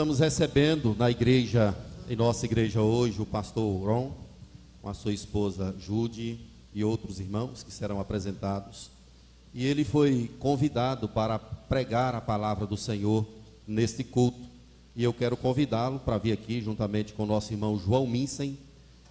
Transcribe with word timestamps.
Estamos 0.00 0.20
recebendo 0.20 0.94
na 0.94 1.10
igreja, 1.10 1.76
em 2.08 2.14
nossa 2.14 2.46
igreja 2.46 2.80
hoje, 2.80 3.20
o 3.20 3.26
pastor 3.26 3.84
Ron, 3.84 4.12
com 4.80 4.88
a 4.88 4.94
sua 4.94 5.12
esposa 5.12 5.74
Jude 5.76 6.38
e 6.72 6.84
outros 6.84 7.18
irmãos 7.18 7.64
que 7.64 7.72
serão 7.72 7.98
apresentados. 7.98 8.92
E 9.52 9.66
ele 9.66 9.82
foi 9.84 10.30
convidado 10.38 11.08
para 11.08 11.36
pregar 11.36 12.14
a 12.14 12.20
palavra 12.20 12.64
do 12.64 12.76
Senhor 12.76 13.26
neste 13.66 14.04
culto. 14.04 14.38
E 14.94 15.02
eu 15.02 15.12
quero 15.12 15.36
convidá-lo 15.36 15.98
para 15.98 16.16
vir 16.16 16.30
aqui, 16.30 16.60
juntamente 16.60 17.12
com 17.12 17.24
o 17.24 17.26
nosso 17.26 17.52
irmão 17.52 17.76
João 17.76 18.06
Minsen, 18.06 18.56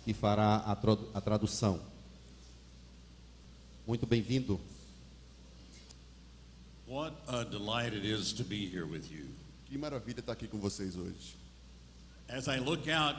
que 0.05 0.13
fará 0.13 0.55
a, 0.65 0.73
tra 0.73 0.97
a 1.13 1.19
tradução. 1.19 1.81
Muito 3.85 4.05
bem-vindo. 4.05 4.57
What 6.87 7.13
a 7.27 7.43
delight 7.43 7.93
it 7.93 8.07
is 8.07 8.31
to 8.31 8.45
be 8.45 8.65
here 8.73 8.85
with 8.85 9.11
you. 9.11 9.46
Que 9.67 9.77
maravilha 9.77 10.21
estar 10.21 10.31
aqui 10.31 10.47
com 10.47 10.59
vocês 10.59 10.95
hoje. 10.95 11.35
As 12.29 12.47
I 12.47 12.57
look 12.59 12.89
out, 12.89 13.17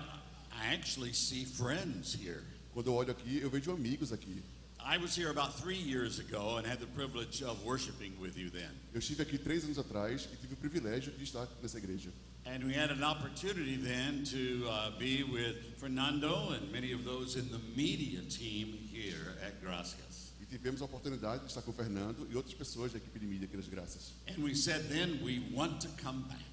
I 0.51 0.75
actually 0.75 1.13
see 1.13 1.45
friends 1.45 2.15
here. 2.15 2.43
Quando 2.73 2.87
eu 2.87 2.95
olho 2.95 3.11
aqui, 3.11 3.39
eu 3.39 3.51
vejo 3.51 3.71
amigos 3.71 4.13
aqui. 4.13 4.43
I 4.81 4.97
was 4.97 5.15
here 5.15 5.29
about 5.29 5.53
three 5.61 5.77
years 5.77 6.19
ago 6.19 6.57
and 6.57 6.67
had 6.67 6.79
the 6.79 6.87
privilege 6.87 7.43
of 7.43 7.63
worshiping 7.67 8.15
with 8.19 8.39
you 8.39 8.49
then. 8.49 8.71
Eu 8.95 9.01
estive 9.01 9.21
aqui 9.21 9.37
três 9.37 9.65
anos 9.65 9.79
atrás 9.79 10.27
e 10.33 10.37
tive 10.37 10.55
o 10.55 10.57
privilégio 10.57 11.13
de 11.13 11.25
estar 11.25 11.47
nessa 11.61 11.77
igreja. 11.77 12.11
And 12.47 12.65
we 12.65 12.73
had 12.73 12.91
an 12.91 13.05
opportunity 13.05 13.77
then 13.77 14.25
to 14.25 14.67
uh, 14.71 14.99
be 14.99 15.23
with 15.25 15.77
Fernando 15.77 16.55
and 16.55 16.73
many 16.73 16.93
of 16.93 17.05
those 17.05 17.37
in 17.37 17.51
the 17.51 17.59
media 17.77 18.23
team 18.23 18.73
here 18.91 19.37
at 19.45 19.61
Gracias. 19.61 20.08
Tivemos 20.49 20.81
a 20.81 20.87
oportunidade 20.87 21.43
de 21.43 21.49
estar 21.49 21.61
com 21.61 21.71
o 21.71 21.75
Fernando 21.75 22.27
e 22.31 22.37
outras 22.37 22.55
pessoas 22.55 22.91
da 22.93 22.99
equipe 22.99 23.19
de 23.19 23.27
mídia 23.27 23.47
aqui 23.47 23.57
das 23.57 23.69
Graças. 23.69 24.15
And 24.27 24.43
we 24.43 24.55
said 24.55 24.89
then 24.89 25.23
we 25.23 25.41
want 25.55 25.81
to 25.83 25.89
come 26.03 26.23
back. 26.23 26.45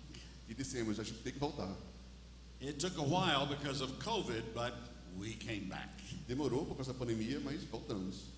E 0.50 0.54
dissemos, 0.54 1.00
a 1.00 1.04
gente 1.04 1.20
tem 1.20 1.32
que 1.32 1.40
voltar. 1.40 1.74
It 2.60 2.78
took 2.78 2.98
a 2.98 3.04
while 3.04 3.46
because 3.46 3.82
of 3.82 3.94
COVID, 4.00 4.54
but 4.54 4.74
we 5.18 5.34
came 5.34 5.70
back. 5.70 5.90
Demorou 6.28 6.66
por 6.66 6.76
causa 6.76 6.92
da 6.92 7.00
pandemia, 7.00 7.40
mas 7.40 7.64
voltamos. 7.64 8.32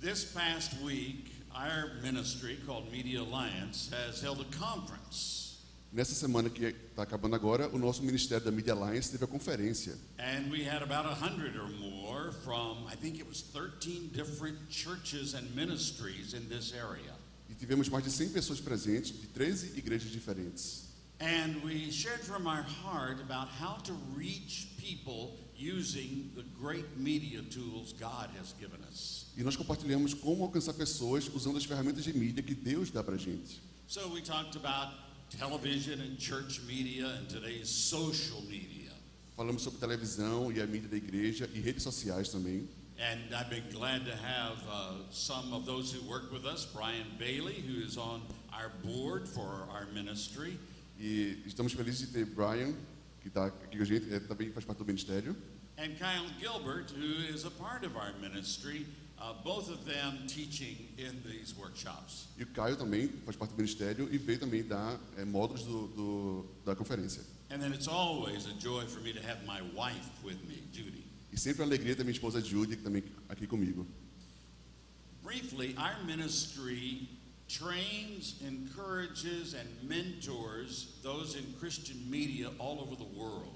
This 0.00 0.24
past 0.24 0.80
week, 0.82 1.30
our 1.54 2.00
ministry 2.02 2.58
called 2.66 2.90
Media 2.90 3.20
Alliance 3.20 3.90
has 3.90 4.20
held 4.22 4.40
a 4.40 4.56
conference. 4.56 5.45
Nessa 5.96 6.14
semana 6.14 6.50
que 6.50 6.62
está 6.62 7.04
acabando 7.04 7.36
agora, 7.36 7.70
o 7.74 7.78
nosso 7.78 8.02
Ministério 8.02 8.44
da 8.44 8.50
Media 8.50 8.74
Alliance 8.74 9.10
teve 9.10 9.24
a 9.24 9.26
conferência. 9.26 9.96
And 10.18 10.50
we 10.50 10.62
had 10.62 10.82
about 10.82 11.06
a 11.06 11.14
hundred 11.14 11.56
or 11.56 11.70
more 11.70 12.32
from, 12.44 12.86
I 12.86 12.94
think 12.94 13.18
it 13.18 13.26
was 13.26 13.40
13 13.40 14.10
different 14.12 14.58
churches 14.68 15.32
and 15.32 15.48
ministries 15.56 16.34
in 16.34 16.50
this 16.50 16.74
area. 16.74 17.14
E 17.48 17.54
tivemos 17.54 17.88
mais 17.88 18.04
de 18.04 18.10
100 18.10 18.34
pessoas 18.34 18.60
presentes 18.60 19.18
de 19.18 19.26
13 19.28 19.72
igrejas 19.78 20.10
diferentes. 20.10 20.84
And 21.18 21.64
we 21.64 21.90
shared 21.90 22.20
from 22.20 22.46
our 22.46 22.62
heart 22.62 23.18
about 23.22 23.48
how 23.48 23.78
to 23.84 23.94
reach 24.14 24.68
people 24.76 25.38
using 25.56 26.30
the 26.36 26.44
great 26.60 26.98
media 26.98 27.40
tools 27.44 27.94
God 27.94 28.28
has 28.38 28.54
given 28.60 28.80
us. 28.90 29.28
E 29.34 29.42
nós 29.42 29.56
compartilhamos 29.56 30.12
como 30.12 30.44
alcançar 30.44 30.74
pessoas 30.74 31.26
usando 31.34 31.56
as 31.56 31.64
ferramentas 31.64 32.04
de 32.04 32.12
mídia 32.12 32.42
que 32.42 32.54
Deus 32.54 32.90
dá 32.90 33.02
para 33.02 33.16
gente. 33.16 33.62
So 33.88 34.08
we 34.12 34.20
talked 34.20 34.56
about 34.56 35.05
television 35.30 36.00
and 36.00 36.18
church 36.18 36.60
media 36.66 37.06
and 37.18 37.28
today's 37.28 37.68
social 37.68 38.42
media. 38.42 38.92
Falamos 39.36 39.62
sobre 39.62 39.78
televisão 39.78 40.50
e 40.50 40.60
a 40.60 40.66
mídia 40.66 40.88
da 40.88 40.96
igreja 40.96 41.48
e 41.52 41.60
redes 41.60 41.82
sociais 41.82 42.28
também. 42.28 42.68
And 42.98 43.34
I've 43.34 43.50
been 43.50 43.68
glad 43.70 44.06
to 44.06 44.16
have 44.16 44.56
uh, 44.66 45.04
some 45.10 45.52
of 45.52 45.66
those 45.66 45.92
who 45.92 46.00
work 46.08 46.32
with 46.32 46.46
us, 46.46 46.64
Brian 46.64 47.06
Bailey, 47.18 47.52
who 47.52 47.84
is 47.84 47.98
on 47.98 48.22
our 48.52 48.70
board 48.82 49.28
for 49.28 49.68
our 49.70 49.86
ministry, 49.92 50.58
E 50.98 51.42
estamos 51.44 51.74
felizes 51.74 52.06
de 52.06 52.12
ter 52.14 52.24
Brian, 52.24 52.74
que 53.20 53.28
está 53.28 53.46
aqui 53.46 53.76
com 53.76 53.82
a 53.82 53.86
gente, 53.86 54.20
também 54.20 54.50
faz 54.50 54.64
parte 54.64 54.78
do 54.78 54.86
ministério, 54.86 55.36
and 55.76 55.94
Kyle 55.98 56.26
Gilbert, 56.40 56.90
who 56.90 57.34
is 57.34 57.44
a 57.44 57.50
part 57.50 57.84
of 57.84 57.96
our 57.96 58.14
ministry, 58.20 58.86
uh, 59.18 59.32
both 59.42 59.68
of 59.70 59.84
them 59.84 60.26
teaching 60.26 60.88
in 60.98 61.20
these 61.22 61.54
workshops. 61.58 62.26
e 62.38 62.42
o 62.42 62.46
Caio 62.48 62.76
também 62.76 63.08
faz 63.24 63.36
parte 63.36 63.50
do 63.52 63.56
ministério 63.56 64.08
e 64.12 64.18
veio 64.18 64.38
também 64.38 64.62
dar 64.62 64.98
é, 65.16 65.24
módulos 65.24 65.62
do, 65.64 65.86
do- 65.88 66.46
da 66.64 66.74
conferência. 66.76 67.22
And 67.50 67.58
then 67.60 67.72
it's 67.72 67.86
always 67.88 68.46
a 68.46 68.54
joy 68.58 68.86
for 68.86 69.00
me 69.02 69.12
to 69.12 69.20
have 69.20 69.44
my 69.46 69.60
wife 69.74 70.08
with 70.24 70.38
me, 70.48 70.62
Judy. 70.72 71.04
E 71.32 71.38
sempre 71.38 71.62
a 71.62 71.66
alegria 71.66 71.94
da 71.94 72.02
minha 72.02 72.12
esposa 72.12 72.40
Judy, 72.40 72.76
também 72.76 73.04
aqui 73.28 73.46
comigo. 73.46 73.86
Briefly, 75.22 75.74
our 75.76 76.04
ministry 76.04 77.08
trains, 77.48 78.36
encourages, 78.42 79.54
and 79.54 79.66
mentors 79.88 80.88
those 81.02 81.36
in 81.36 81.44
Christian 81.60 81.96
media 82.10 82.50
all 82.58 82.80
over 82.80 82.96
the 82.96 83.04
world. 83.18 83.52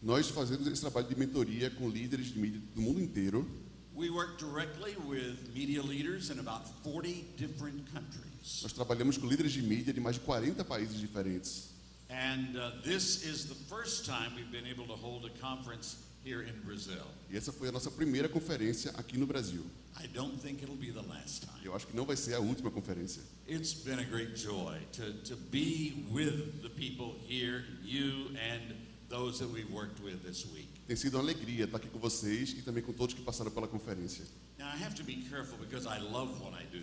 Nós 0.00 0.28
fazemos 0.28 0.66
esse 0.68 0.80
trabalho 0.80 1.08
de 1.08 1.16
mentoria 1.16 1.70
com 1.70 1.88
líderes 1.88 2.26
de 2.32 2.38
mídia 2.38 2.60
do 2.74 2.80
mundo 2.80 3.00
inteiro. 3.00 3.48
We 3.98 4.10
work 4.10 4.38
directly 4.38 4.94
with 5.08 5.52
media 5.52 5.82
leaders 5.82 6.30
in 6.30 6.38
about 6.38 6.68
40 6.84 7.24
different 7.36 7.84
countries. 7.92 8.62
Nós 8.62 8.72
trabalhamos 8.72 9.18
com 9.18 9.26
líderes 9.26 9.50
de 9.50 9.60
mídia 9.60 9.92
de 9.92 10.00
mais 10.00 10.14
de 10.14 10.20
40 10.20 10.64
países 10.64 11.00
diferentes. 11.00 11.70
And 12.08 12.56
uh, 12.56 12.80
this 12.84 13.24
is 13.24 13.46
the 13.46 13.56
first 13.68 14.06
time 14.06 14.36
we've 14.36 14.52
been 14.52 14.68
able 14.68 14.86
to 14.86 14.94
hold 14.94 15.24
a 15.26 15.30
conference 15.40 15.96
here 16.24 16.42
in 16.42 16.54
Brazil. 16.64 17.02
E 17.28 17.36
essa 17.36 17.50
foi 17.50 17.70
a 17.70 17.72
nossa 17.72 17.90
primeira 17.90 18.28
conferência 18.28 18.92
aqui 18.96 19.18
no 19.18 19.26
Brasil. 19.26 19.66
I 20.00 20.06
don't 20.06 20.40
think 20.40 20.62
it'll 20.62 20.76
be 20.76 20.92
the 20.92 21.02
last 21.08 21.42
time. 21.42 21.64
Eu 21.64 21.74
acho 21.74 21.88
que 21.88 21.96
não 21.96 22.04
vai 22.04 22.14
ser 22.14 22.34
a 22.34 22.38
última 22.38 22.70
conferência. 22.70 23.20
It's 23.48 23.74
been 23.74 23.98
a 23.98 24.04
great 24.04 24.36
joy 24.36 24.78
to, 24.92 25.12
to 25.24 25.36
be 25.50 26.06
with 26.12 26.62
the 26.62 26.70
people 26.70 27.16
here, 27.26 27.64
you 27.82 28.28
and 28.38 28.76
those 29.08 29.40
that 29.40 29.48
we've 29.50 29.72
worked 29.72 30.00
with 30.00 30.22
this 30.22 30.46
week. 30.54 30.67
Tem 30.88 30.96
sido 30.96 31.18
uma 31.18 31.22
alegria 31.22 31.66
estar 31.66 31.76
aqui 31.76 31.86
com 31.86 31.98
vocês 31.98 32.48
e 32.52 32.62
também 32.62 32.82
com 32.82 32.94
todos 32.94 33.14
que 33.14 33.20
passaram 33.20 33.50
pela 33.50 33.68
conferência. 33.68 34.24
Now, 34.58 34.68
I 34.68 34.82
have 34.82 34.94
to 34.94 35.04
be 35.04 35.16
careful 35.28 35.58
because 35.58 35.86
I 35.86 36.00
love 36.00 36.42
what 36.42 36.56
I 36.56 36.66
do. 36.66 36.82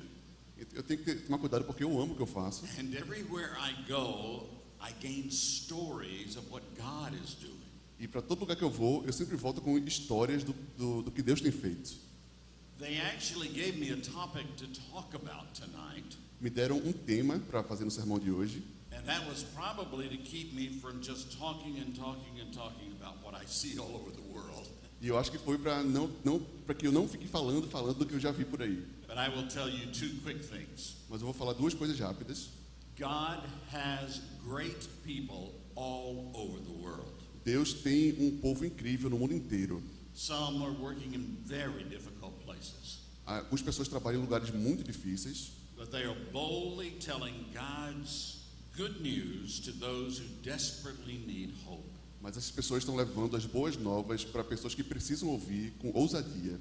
Eu 0.74 0.84
tenho 0.84 1.04
que 1.04 1.16
tomar 1.16 1.40
cuidado 1.40 1.66
porque 1.66 1.84
eu 1.84 2.00
amo 2.00 2.14
o 2.14 2.16
que 2.16 2.22
eu 2.22 2.28
faço. 2.28 2.66
And 2.80 2.94
everywhere 2.96 3.54
I 3.58 3.74
go, 3.90 4.48
I 4.80 4.94
gain 5.02 5.32
stories 5.32 6.38
of 6.38 6.48
what 6.52 6.64
God 6.78 7.20
is 7.20 7.34
doing. 7.34 7.56
E 8.00 8.08
para 8.08 8.22
todo 8.22 8.42
lugar 8.42 8.56
que 8.56 8.64
eu 8.64 8.70
vou, 8.70 9.04
eu 9.08 9.12
sempre 9.12 9.36
volto 9.36 9.60
com 9.60 9.76
histórias 9.80 10.44
do, 10.44 10.54
do, 10.78 11.02
do 11.02 11.12
que 11.12 11.24
Deus 11.24 11.42
tem 11.42 11.52
feito. 11.52 11.98
They 12.78 13.02
actually 13.02 13.48
gave 13.50 13.80
me 13.80 13.90
a 13.92 13.98
topic 13.98 14.46
to 14.58 14.68
talk 14.92 15.16
about 15.16 15.48
tonight, 15.60 16.16
Me 16.40 16.52
deram 16.52 16.78
um 16.78 16.94
tema 16.94 17.40
para 17.40 17.64
fazer 17.64 17.86
no 17.86 17.92
sermão 17.92 18.20
de 18.20 18.30
hoje. 18.30 18.62
That 19.06 19.26
was 19.28 19.44
probably 19.56 20.08
to 20.10 20.18
keep 20.18 20.54
me 20.54 20.70
from 20.82 21.02
just 21.02 21.38
talking 21.38 21.78
and 21.78 21.96
talking 21.96 22.40
and 22.40 22.52
talking 22.54 22.92
about 23.00 23.24
what 23.24 23.34
I 23.36 23.46
see 23.46 23.78
all 23.80 23.96
over 23.96 24.12
the 24.12 24.22
world. 24.34 24.68
E 25.02 25.08
eu 25.08 25.18
acho 25.18 25.30
que 25.32 25.38
foi 25.38 25.58
para 25.58 25.84
não, 25.84 26.10
não, 26.24 26.40
para 26.66 26.74
que 26.74 26.88
eu 26.88 26.92
não 26.92 27.08
fique 27.08 27.28
falando, 27.28 27.68
falando 27.68 27.98
do 28.00 28.06
que 28.06 28.14
eu 28.16 28.20
já 28.20 28.32
vi 28.32 28.46
por 28.46 28.62
aí. 28.62 28.84
But 29.08 29.18
I 29.18 29.30
will 29.30 29.48
tell 29.48 29.70
you 29.70 29.88
two 29.92 30.10
quick 30.24 30.40
things. 30.44 30.96
Mas 31.10 31.22
eu 31.22 31.26
vou 31.26 31.34
falar 31.34 31.54
duas 31.54 31.74
coisas 31.74 32.00
rápidas. 32.00 32.50
God 32.98 33.44
has 33.74 34.22
great 34.48 34.88
people 35.04 35.54
all 35.76 36.32
over 36.34 36.60
the 36.62 36.72
world. 36.82 37.12
Deus 37.44 37.74
tem 37.74 38.14
um 38.20 38.38
povo 38.40 38.66
incrível 38.66 39.10
no 39.10 39.18
mundo 39.20 39.34
inteiro. 39.34 39.84
Some 40.14 40.64
are 40.64 40.72
working 40.72 41.14
in 41.14 41.38
very 41.46 41.84
difficult 41.84 42.34
places, 42.46 43.00
Ah, 43.28 43.40
Algumas 43.40 43.62
pessoas 43.62 43.88
trabalham 43.90 44.20
em 44.20 44.24
lugares 44.24 44.50
muito 44.52 44.82
difíceis, 44.84 45.52
but 45.76 45.92
they 45.92 46.04
are 46.06 46.16
boldly 46.32 46.92
telling 47.02 47.46
God's 47.54 48.35
good 48.76 49.02
news 49.02 49.60
to 49.62 49.72
those 49.72 50.20
who 50.20 50.26
desperately 50.44 51.20
need 51.26 51.54
hope. 51.66 51.84
mas 52.26 52.36
essas 52.38 52.50
pessoas 52.50 52.82
estão 52.82 52.96
levando 52.96 53.38
as 53.38 53.46
boas 53.46 53.78
novas 53.78 54.26
para 54.26 54.44
pessoas 54.44 54.74
que 54.74 54.84
precisam 54.84 55.30
ouvir 55.30 55.74
com 55.78 55.92
ousadia. 55.94 56.60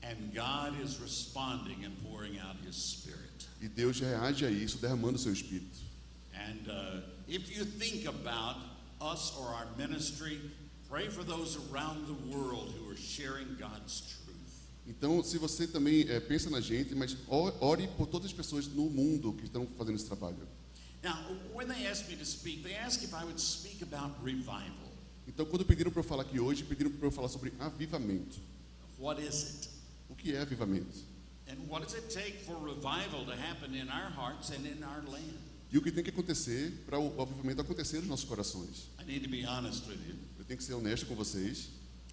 And 0.00 0.32
God 0.32 0.80
is 0.80 0.98
responding 1.00 1.84
and 1.84 1.92
pouring 2.04 2.38
out 2.38 2.56
His 2.64 2.76
Spirit. 2.76 3.48
E 3.60 3.66
Deus 3.66 3.98
reage 3.98 4.44
a 4.44 4.50
isso 4.50 4.78
derramando 4.78 5.16
o 5.16 5.18
seu 5.18 5.32
espírito. 5.32 5.76
And 6.32 6.70
uh, 6.70 7.02
if 7.26 7.50
you 7.50 7.64
think 7.64 8.06
about 8.06 8.58
us 9.00 9.32
or 9.36 9.48
our 9.48 9.66
ministry, 9.76 10.40
pray 10.88 11.08
for 11.08 11.24
those 11.24 11.58
around 11.72 12.06
the 12.06 12.36
world 12.36 12.72
who 12.78 12.88
are 12.88 12.96
sharing 12.96 13.56
God's 13.58 14.02
truth. 14.02 14.26
Então, 14.86 15.20
se 15.24 15.36
você 15.36 15.66
também 15.66 16.08
eh, 16.08 16.20
pensa 16.20 16.48
na 16.48 16.60
gente, 16.60 16.94
mas 16.94 17.16
ore 17.26 17.88
por 17.96 18.06
todas 18.06 18.26
as 18.26 18.32
pessoas 18.32 18.68
no 18.68 18.88
mundo 18.88 19.32
que 19.32 19.46
estão 19.46 19.66
fazendo 19.76 19.96
esse 19.96 20.06
trabalho. 20.06 20.46
Now, 21.06 21.18
when 21.54 21.68
they 21.68 21.86
asked 21.86 22.08
me 22.08 22.16
to 22.16 22.24
speak, 22.24 22.64
they 22.64 22.74
asked 22.74 23.04
if 23.04 23.14
I 23.14 23.24
would 23.24 23.38
speak 23.38 23.80
about 23.80 24.10
revival. 24.24 24.90
Então, 25.28 25.46
quando 25.46 25.64
pediram 25.64 25.92
para 25.92 26.00
eu 26.00 26.04
falar 26.04 26.22
aqui 26.22 26.40
hoje, 26.40 26.64
pediram 26.64 26.90
para 26.90 27.06
eu 27.06 27.12
falar 27.12 27.28
sobre 27.28 27.52
avivamento. 27.60 28.40
What 28.98 29.22
is 29.22 29.44
it? 29.44 29.68
O 30.08 30.16
que 30.16 30.32
é 30.34 30.40
avivamento? 30.40 30.96
And 31.48 31.58
what 31.68 31.84
does 31.84 31.94
it 31.94 32.08
take 32.12 32.44
for 32.44 32.56
revival 32.60 33.24
to 33.24 33.32
happen 33.32 33.72
in 33.76 33.88
our 33.88 34.10
hearts 34.10 34.50
and 34.50 34.66
in 34.66 34.82
our 34.82 35.00
land? 35.08 35.32
E 35.72 35.78
o 35.78 35.82
que 35.82 35.92
tem 35.92 36.02
que 36.02 36.10
acontecer 36.10 36.72
para 36.86 36.98
o 36.98 37.20
avivamento 37.22 37.60
acontecer 37.60 37.98
nos 37.98 38.08
nossos 38.08 38.24
corações? 38.24 38.88
I 39.00 39.04
need 39.04 39.20
to 39.22 39.30
be 39.30 39.46
honest 39.46 39.86
with 39.88 39.98
you. 40.08 40.16
Eu 40.40 40.44
tenho 40.44 40.58
que 40.58 40.64
ser 40.64 40.74
honesto 40.74 41.06
com 41.06 41.14
vocês. 41.14 41.68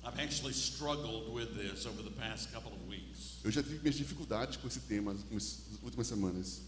I've 0.06 0.20
actually 0.22 0.54
struggled 0.54 1.32
with 1.34 1.56
this 1.58 1.88
over 1.88 2.04
the 2.04 2.12
past 2.12 2.52
couple 2.52 2.72
of 2.72 2.88
weeks. 2.88 3.40
Eu 3.44 3.50
já 3.52 3.64
tive 3.64 3.80
minhas 3.80 3.96
dificuldades 3.96 4.58
com 4.58 4.68
esse 4.68 4.82
tema 4.82 5.14
nas 5.14 5.22
últimas- 5.24 5.60
nas 5.72 5.82
últimas 5.84 6.08
semanas. 6.08 6.62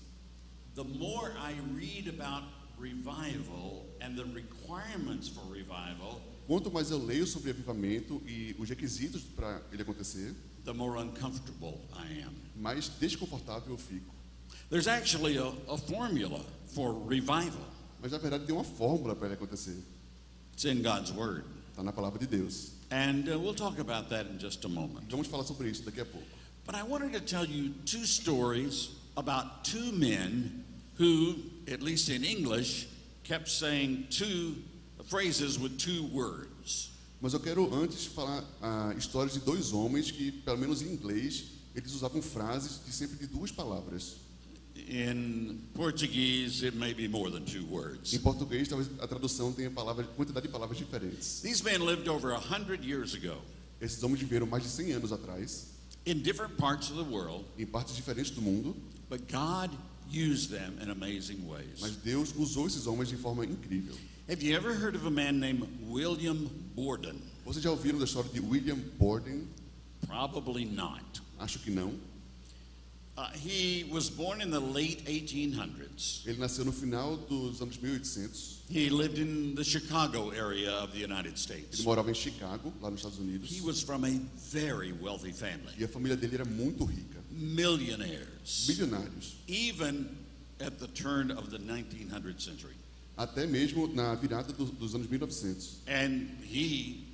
The 0.75 0.83
more 0.83 1.31
I 1.39 1.53
read 1.73 2.07
about 2.09 2.43
revival 2.77 3.85
and 4.01 4.17
the 4.17 4.25
requirements 4.25 5.27
for 5.29 5.41
revival, 5.51 6.21
Quanto 6.47 6.69
mais 6.69 6.91
eu 6.91 6.99
leio 7.03 7.25
sobre 7.25 7.49
avivamento 7.49 8.21
e 8.27 8.55
os 8.59 8.69
requisitos 8.69 9.23
para 9.23 9.61
ele 9.71 9.81
acontecer, 9.81 10.35
the 10.63 10.73
more 10.73 10.97
uncomfortable 11.01 11.79
I 11.93 12.21
am. 12.23 12.33
mais 12.55 12.87
desconfortável 12.99 13.71
eu 13.71 13.77
fico. 13.77 14.13
There's 14.69 14.87
actually 14.87 15.37
a, 15.37 15.47
a 15.71 15.77
formula 15.77 16.41
for 16.67 16.93
revival. 17.07 17.65
Mas 18.01 18.11
na 18.11 18.17
verdade 18.19 18.45
tem 18.45 18.53
uma 18.53 18.63
fórmula 18.63 19.15
para 19.15 19.27
ele 19.27 19.35
acontecer. 19.35 19.81
It's 20.53 20.65
in 20.65 20.81
God's 20.83 21.11
Word. 21.11 21.45
Está 21.71 21.83
na 21.83 21.91
palavra 21.93 22.19
de 22.19 22.27
Deus. 22.27 22.73
And 22.91 23.27
uh, 23.27 23.39
we'll 23.39 23.55
talk 23.55 23.79
about 23.79 24.09
that 24.09 24.27
in 24.29 24.37
just 24.37 24.63
a 24.65 24.69
moment. 24.69 25.09
Vamos 25.09 25.27
falar 25.27 25.43
sobre 25.45 25.69
isso 25.69 25.83
daqui 25.83 26.01
a 26.01 26.05
pouco. 26.05 26.27
But 26.65 26.75
I 26.75 26.83
wanted 26.83 27.13
to 27.13 27.21
tell 27.21 27.45
you 27.45 27.73
two 27.85 28.05
stories 28.05 28.89
about 29.17 29.63
two 29.63 29.91
men 29.93 30.64
who, 30.97 31.35
at 31.71 31.81
least 31.81 32.09
in 32.09 32.23
English, 32.23 32.87
kept 33.23 33.49
saying 33.49 34.07
two 34.09 34.55
phrases 35.05 35.59
with 35.59 35.77
two 35.77 36.07
words. 36.13 36.91
Mas 37.21 37.33
eu 37.33 37.39
quero 37.39 37.73
antes 37.73 38.05
falar 38.05 38.43
a 38.61 38.93
história 38.97 39.31
de 39.31 39.39
dois 39.39 39.71
homens 39.73 40.11
que, 40.11 40.31
pelo 40.31 40.57
menos 40.57 40.81
em 40.81 40.87
inglês, 40.87 41.45
eles 41.73 41.93
usavam 41.93 42.21
frases 42.21 42.79
de 42.85 42.91
sempre 42.91 43.17
de 43.17 43.27
duas 43.27 43.51
palavras. 43.51 44.17
In 44.75 45.61
Portuguese, 45.73 46.63
it 46.63 46.75
may 46.75 46.93
be 46.93 47.07
more 47.07 47.31
than 47.31 47.45
two 47.45 47.65
words. 47.65 48.13
Em 48.13 48.19
português, 48.19 48.67
talvez 48.67 48.89
a 48.99 49.07
tradução 49.07 49.51
tenha 49.53 49.71
palavra, 49.71 50.03
quantidade 50.03 50.45
de 50.45 50.51
palavras 50.51 50.77
diferentes. 50.77 51.41
These 51.41 51.63
men 51.63 51.85
lived 51.85 52.09
over 52.09 52.33
a 52.33 52.39
hundred 52.39 52.83
years 52.83 53.15
ago 53.15 53.41
Esses 53.79 54.01
homens 54.03 54.19
viveram 54.19 54.47
mais 54.47 54.63
de 54.63 54.69
100 54.69 54.93
anos 54.93 55.11
atrás, 55.11 55.67
in 56.05 56.21
different 56.21 56.55
parts 56.57 56.89
of 56.89 56.97
the 56.97 57.03
world, 57.03 57.45
em 57.57 57.65
partes 57.65 57.95
diferentes 57.95 58.31
do 58.31 58.41
mundo, 58.41 58.75
but 59.09 59.21
God 59.31 59.71
used 60.11 60.49
them 60.51 60.77
in 60.81 60.89
amazing 60.91 61.47
ways. 61.47 61.79
mas 61.81 61.95
Deus 61.97 62.33
usou 62.35 62.67
esses 62.67 62.85
homens 62.87 63.09
de 63.09 63.15
forma 63.17 63.45
incrível. 63.45 63.95
Have 64.27 64.41
you 64.43 64.55
ever 64.55 64.73
heard 64.73 64.95
of 64.95 65.05
a 65.05 65.11
man 65.11 65.39
named 65.39 65.67
William 65.87 66.49
Borden? 66.75 67.21
Vocês 67.45 67.61
já 67.63 67.69
ouviram 67.71 67.99
da 67.99 68.05
história 68.05 68.29
de 68.31 68.39
William 68.39 68.79
Borden? 68.97 69.47
Probably 70.07 70.65
not. 70.65 71.21
Acho 71.39 71.59
que 71.59 71.69
não. 71.71 71.93
Uh, 73.17 73.29
he 73.33 73.85
was 73.91 74.09
born 74.09 74.41
in 74.41 74.49
the 74.51 74.59
late 74.59 75.05
1800s. 75.05 76.21
Ele 76.25 76.37
nasceu 76.37 76.65
no 76.65 76.71
final 76.73 77.15
dos 77.15 77.61
anos 77.61 77.77
1800. 77.77 78.63
He 78.69 78.89
lived 78.89 79.19
in 79.19 79.55
the 79.55 79.63
Chicago 79.63 80.31
area 80.31 80.69
of 80.83 80.91
the 80.91 80.99
United 80.99 81.29
Ele 81.29 81.37
States. 81.37 81.83
morava 81.83 82.09
em 82.11 82.13
Chicago, 82.13 82.73
lá 82.81 82.89
nos 82.89 82.99
Estados 82.99 83.19
Unidos. 83.19 83.49
He 83.49 83.61
was 83.61 83.81
from 83.81 84.03
a 84.05 84.19
very 84.51 84.91
wealthy 84.91 85.31
family, 85.31 85.71
E 85.77 85.83
a 85.85 85.87
família 85.87 86.17
dele 86.17 86.35
era 86.35 86.45
muito 86.45 86.83
rica. 86.83 87.23
Millionaires, 87.35 88.67
Bilionários. 88.67 89.33
even 89.47 90.07
at 90.59 90.79
the 90.79 90.87
turn 90.87 91.31
of 91.31 91.49
the 91.51 91.57
1900th 91.59 92.39
century. 92.41 92.73
Até 93.17 93.45
mesmo 93.47 93.87
na 93.93 94.15
virada 94.15 94.51
do- 94.53 94.65
dos 94.65 94.93
anos 94.93 95.07
1900. 95.09 95.77
And 95.87 96.29
he, 96.43 97.05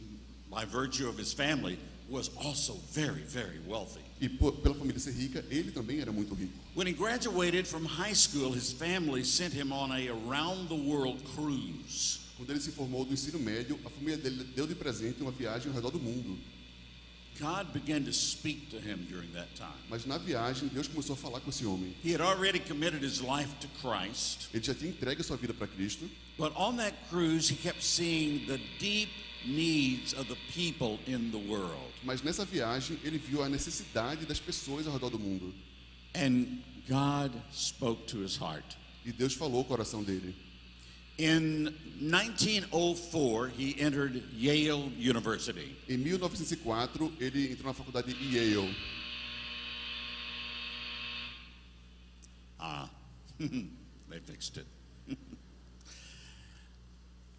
by 0.50 0.66
virtue 0.66 1.08
of 1.08 1.18
his 1.18 1.32
family, 1.34 1.78
was 2.10 2.30
also 2.38 2.74
very, 2.92 3.22
very 3.22 3.60
wealthy. 3.68 4.02
E 4.20 4.28
por- 4.28 4.52
pela 4.62 4.76
família 4.76 5.00
ser 5.00 5.12
rica, 5.14 5.44
ele 5.50 5.72
também 5.72 6.00
era 6.02 6.12
muito 6.12 6.34
rico. 6.36 6.54
When 6.76 6.88
he 6.88 6.94
graduated 6.94 7.68
from 7.68 7.86
high 7.86 8.14
school, 8.14 8.52
his 8.54 8.72
family 8.74 9.24
sent 9.24 9.54
him 9.54 9.72
on 9.72 9.92
a 9.92 10.08
around 10.10 10.68
the 10.70 10.76
world 10.76 11.24
cruise. 11.36 12.20
Quando 12.38 12.50
ele 12.52 12.60
se 12.60 12.72
formou 12.72 13.06
do 13.06 13.14
ensino 13.14 13.40
médio, 13.40 13.80
a 13.86 13.90
família 13.90 14.18
dele 14.18 14.44
deu 14.56 14.66
de 14.68 14.74
presente 14.76 15.22
uma 15.22 15.32
viagem 15.32 15.70
ao 15.70 15.76
redor 15.76 15.92
do 15.92 16.00
mundo. 16.00 16.38
God 17.42 17.74
began 17.74 18.04
to 18.06 18.14
speak 18.14 18.70
to 18.70 18.78
him 18.78 19.08
during 19.10 19.32
that 19.34 19.48
time. 19.56 19.74
Mas 19.90 20.06
na 20.06 20.18
viagem, 20.20 20.70
Deus 20.70 20.88
começou 20.88 21.14
a 21.14 21.18
falar 21.18 21.40
com 21.42 21.50
esse 21.50 21.66
homem. 21.66 21.94
He 22.04 22.12
had 22.14 22.22
already 22.22 22.60
committed 22.60 23.02
his 23.04 23.20
life 23.20 23.50
to 23.60 23.68
Christ, 23.82 24.48
Ele 24.54 24.64
já 24.64 24.74
tinha 24.76 24.92
entregue 24.92 25.24
sua 25.24 25.38
vida 25.38 25.54
para 25.54 25.68
Cristo, 25.68 26.08
but 26.38 26.54
on 26.56 26.78
that 26.78 26.96
cruise, 27.10 27.50
he 27.52 27.56
kept 27.56 27.84
seeing 27.84 28.46
the 28.46 28.60
deep 28.80 29.10
needs 29.46 30.14
of 30.14 30.28
the 30.28 30.38
people 30.54 31.00
in 31.08 31.32
the 31.32 31.50
world. 31.50 31.92
mas 32.04 32.22
nessa 32.22 32.46
viagem 32.46 33.00
ele 33.04 33.18
viu 33.18 33.42
a 33.42 33.50
necessidade 33.50 34.26
das 34.28 34.40
pessoas 34.40 34.86
ao 34.86 34.94
redor 34.94 35.10
do 35.10 35.18
mundo. 35.20 35.52
And 36.14 36.60
God 36.88 37.32
spoke 37.52 38.06
to 38.08 38.24
his 38.24 38.36
heart. 38.38 38.78
E 39.04 39.12
Deus 39.12 39.34
falou 39.34 39.60
ao 39.60 39.66
coração 39.66 40.04
dele. 40.04 40.36
In 41.18 41.74
1904, 42.00 43.48
he 43.50 43.80
entered 43.80 44.24
Yale 44.34 44.92
University. 44.98 45.76
Em 45.88 45.98
1904, 45.98 47.12
ele 47.20 47.52
entrou 47.52 47.68
na 47.68 47.74
faculdade 47.74 48.14
de 48.14 48.26
Yale. 48.26 48.76
Ah, 52.60 52.90
they 53.40 54.20
fixed 54.26 54.58
it. 54.58 54.68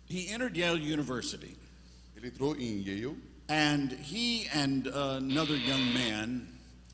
he 0.07 0.29
entered 0.29 0.57
Yale 0.57 0.79
University, 0.79 1.57
Ele 2.17 2.29
entrou 2.29 2.55
em 2.57 2.83
Yale 2.83 3.17
and 3.49 3.93
he 3.93 4.49
and 4.55 4.89
uh, 4.89 5.17
another 5.19 5.57
young 5.57 5.93
man 5.93 6.49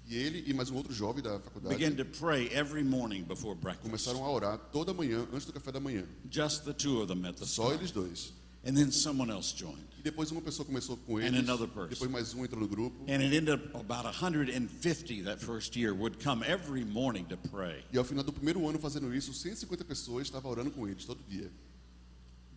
e 0.08 0.16
ele 0.16 0.44
e 0.46 0.54
mais 0.54 0.70
um 0.70 0.76
outro 0.76 0.92
jovem 0.92 1.22
da 1.22 1.38
faculdade 1.38 1.74
began 1.76 1.94
to 1.94 2.04
pray 2.18 2.48
every 2.52 2.82
morning 2.82 3.22
before 3.24 3.54
breakfast. 3.54 3.82
começaram 3.82 4.24
a 4.24 4.30
orar 4.30 4.58
toda 4.72 4.92
manhã 4.94 5.26
antes 5.32 5.44
do 5.46 5.52
café 5.52 5.70
da 5.70 5.80
manhã. 5.80 6.04
Just 6.30 6.64
the 6.64 6.72
two 6.72 7.00
of 7.02 7.06
them 7.12 7.24
at 7.26 7.36
the 7.36 7.44
Só 7.46 7.64
start. 7.64 7.80
eles 7.80 7.90
dois. 7.92 8.32
And 8.64 8.74
then 8.74 8.90
someone 8.90 9.30
else 9.30 9.54
joined. 9.54 9.86
E 9.98 10.02
depois 10.02 10.30
uma 10.32 10.40
pessoa 10.40 10.64
começou 10.66 10.96
com 10.96 11.18
And 11.18 11.26
eles. 11.26 11.40
another 11.40 11.68
person. 11.68 11.90
Depois 11.90 12.10
mais 12.10 12.34
um 12.34 12.44
entrou 12.44 12.60
no 12.60 12.68
grupo. 12.68 13.02
And 13.04 13.22
it 13.22 13.34
ended 13.36 13.50
up 13.50 13.74
about 13.76 14.04
150 14.04 15.22
that 15.24 15.40
first 15.40 15.76
year 15.76 15.92
would 15.94 16.18
come 16.22 16.42
every 16.44 16.84
morning 16.84 17.24
to 17.26 17.36
pray. 17.50 17.84
E 17.92 17.98
ao 17.98 18.04
final 18.04 18.24
do 18.24 18.32
primeiro 18.32 18.66
ano 18.68 18.78
fazendo 18.78 19.14
isso, 19.14 19.32
150 19.32 19.84
pessoas 19.84 20.26
estavam 20.26 20.50
orando 20.50 20.70
com 20.70 20.88
eles 20.88 21.04
todo 21.04 21.20
dia. 21.28 21.50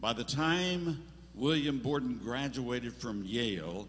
By 0.02 0.14
the 0.16 0.24
time 0.24 0.98
William 1.36 1.78
Borden 1.78 2.18
graduated 2.24 2.94
from 2.94 3.24
Yale, 3.24 3.88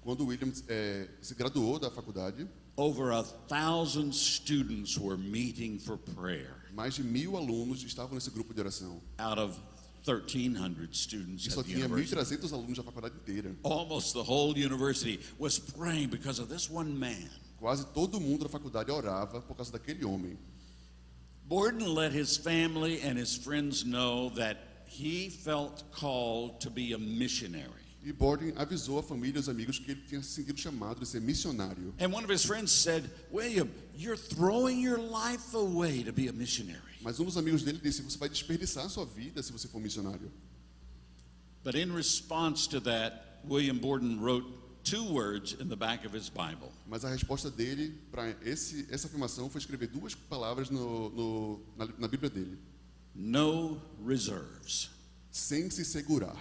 Quando 0.00 0.24
William 0.24 0.50
eh, 0.68 1.06
se 1.20 1.34
graduou 1.34 1.78
da 1.78 1.90
faculdade, 1.90 2.46
over 2.78 3.10
a 3.10 3.22
thousand 3.22 4.14
students 4.14 4.96
were 4.96 5.18
meeting 5.18 5.78
for 5.78 5.98
prayer 5.98 6.54
mais 6.72 6.94
de 6.94 7.02
mil 7.02 7.36
alunos 7.36 7.82
estavam 7.82 8.14
nesse 8.14 8.30
grupo 8.30 8.54
de 8.54 8.60
oração. 8.60 9.00
out 9.18 9.38
of 9.38 9.58
1,300 10.04 10.96
students 10.96 11.44
E 11.44 11.50
só 11.50 11.60
at 11.60 11.66
the 11.66 11.72
tinha 11.74 11.84
university. 11.86 12.14
1.300 12.14 12.52
alunos 12.52 12.76
da 12.76 12.82
faculdade 12.84 13.14
inteira. 13.16 13.54
Almost 13.64 14.14
the 14.14 14.22
whole 14.22 14.56
university 14.56 15.18
was 15.38 15.58
praying 15.58 16.08
because 16.08 16.38
of 16.40 16.48
this 16.48 16.70
one 16.70 16.96
man. 16.98 17.28
Quase 17.58 17.84
todo 17.92 18.20
mundo 18.20 18.44
da 18.44 18.48
faculdade 18.48 18.90
orava 18.90 19.40
por 19.40 19.56
causa 19.56 19.72
daquele 19.72 20.04
homem. 20.04 20.38
Borden 21.48 21.94
let 21.94 22.12
his 22.12 22.36
family 22.36 23.00
and 23.02 23.18
his 23.18 23.36
friends 23.36 23.84
know 23.84 24.30
that 24.36 24.56
he 24.86 25.28
felt 25.30 25.82
called 25.90 26.60
to 26.60 26.70
be 26.70 26.92
a 26.92 26.98
missionary. 26.98 27.87
E 28.02 28.12
Borden 28.12 28.52
avisou 28.56 28.98
a 28.98 29.02
família 29.02 29.38
e 29.38 29.40
os 29.40 29.48
amigos 29.48 29.78
que 29.78 29.90
ele 29.90 30.02
tinha 30.02 30.22
se 30.22 30.30
sentido 30.30 30.58
chamado 30.58 31.00
de 31.00 31.06
ser 31.06 31.20
missionário. 31.20 31.92
And 31.98 32.14
one 32.14 32.24
of 32.24 32.32
his 32.32 32.44
friends 32.44 32.70
said, 32.70 33.10
William, 33.32 33.68
you're 33.96 34.16
throwing 34.16 34.80
your 34.80 34.98
life 34.98 35.54
away 35.54 36.04
to 36.04 36.12
be 36.12 36.28
a 36.28 36.32
missionary. 36.32 36.80
Mas 37.00 37.18
um 37.18 37.24
dos 37.24 37.36
amigos 37.36 37.62
dele 37.62 37.80
disse: 37.82 38.02
Você 38.02 38.16
vai 38.16 38.28
desperdiçar 38.28 38.86
a 38.86 38.88
sua 38.88 39.04
vida 39.04 39.42
se 39.42 39.52
você 39.52 39.66
for 39.66 39.80
missionário. 39.80 40.30
But 41.64 41.74
in 41.74 41.92
response 41.92 42.68
to 42.68 42.80
that, 42.82 43.40
William 43.44 43.78
Borden 43.78 44.20
wrote 44.20 44.46
two 44.84 45.04
words 45.12 45.56
in 45.60 45.68
the 45.68 45.76
back 45.76 46.06
of 46.06 46.16
his 46.16 46.30
Bible 46.30 46.72
Mas 46.86 47.04
a 47.04 47.10
resposta 47.10 47.50
dele 47.50 47.94
para 48.10 48.28
essa 48.44 49.06
afirmação 49.06 49.50
foi 49.50 49.60
escrever 49.60 49.88
duas 49.88 50.14
palavras 50.14 50.70
no, 50.70 51.10
no, 51.10 51.60
na, 51.76 51.88
na 51.98 52.08
Bíblia 52.08 52.30
dele: 52.30 52.58
No 53.14 53.80
reserves. 54.06 54.90
sem 55.30 55.68
se 55.70 55.84
segurar. 55.84 56.36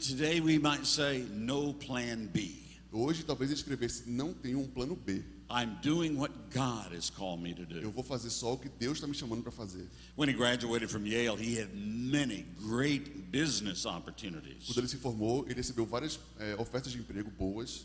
Today 0.00 0.40
we 0.40 0.58
might 0.58 0.86
say, 0.86 1.24
No 1.32 1.72
plan 1.74 2.28
B. 2.32 2.56
Hoje, 2.92 3.22
talvez 3.22 3.50
escrevesse: 3.50 4.04
Não 4.08 4.32
tenho 4.32 4.58
um 4.60 4.66
plano 4.66 4.96
B. 4.96 5.22
I'm 5.50 5.76
doing 5.82 6.16
what 6.16 6.30
God 6.54 6.92
has 6.94 7.10
called 7.10 7.42
me 7.42 7.52
to 7.52 7.62
Eu 7.62 7.82
do. 7.82 7.90
vou 7.90 8.04
fazer 8.04 8.30
só 8.30 8.52
o 8.54 8.56
que 8.56 8.68
Deus 8.68 8.98
está 8.98 9.06
me 9.06 9.14
chamando 9.14 9.42
para 9.42 9.50
fazer. 9.52 9.84
When 10.16 10.28
he 10.28 10.32
graduated 10.32 10.88
from 10.90 11.04
Yale, 11.06 11.36
he 11.36 11.56
had 11.60 11.68
many 11.74 12.46
great 12.56 13.30
business 13.32 13.84
opportunities, 13.84 14.66
Quando 14.66 14.78
ele 14.78 14.88
se 14.88 14.96
formou, 14.96 15.44
ele 15.46 15.54
recebeu 15.56 15.84
várias 15.86 16.18
eh, 16.38 16.54
ofertas 16.56 16.92
de 16.92 16.98
emprego 16.98 17.30
boas, 17.36 17.84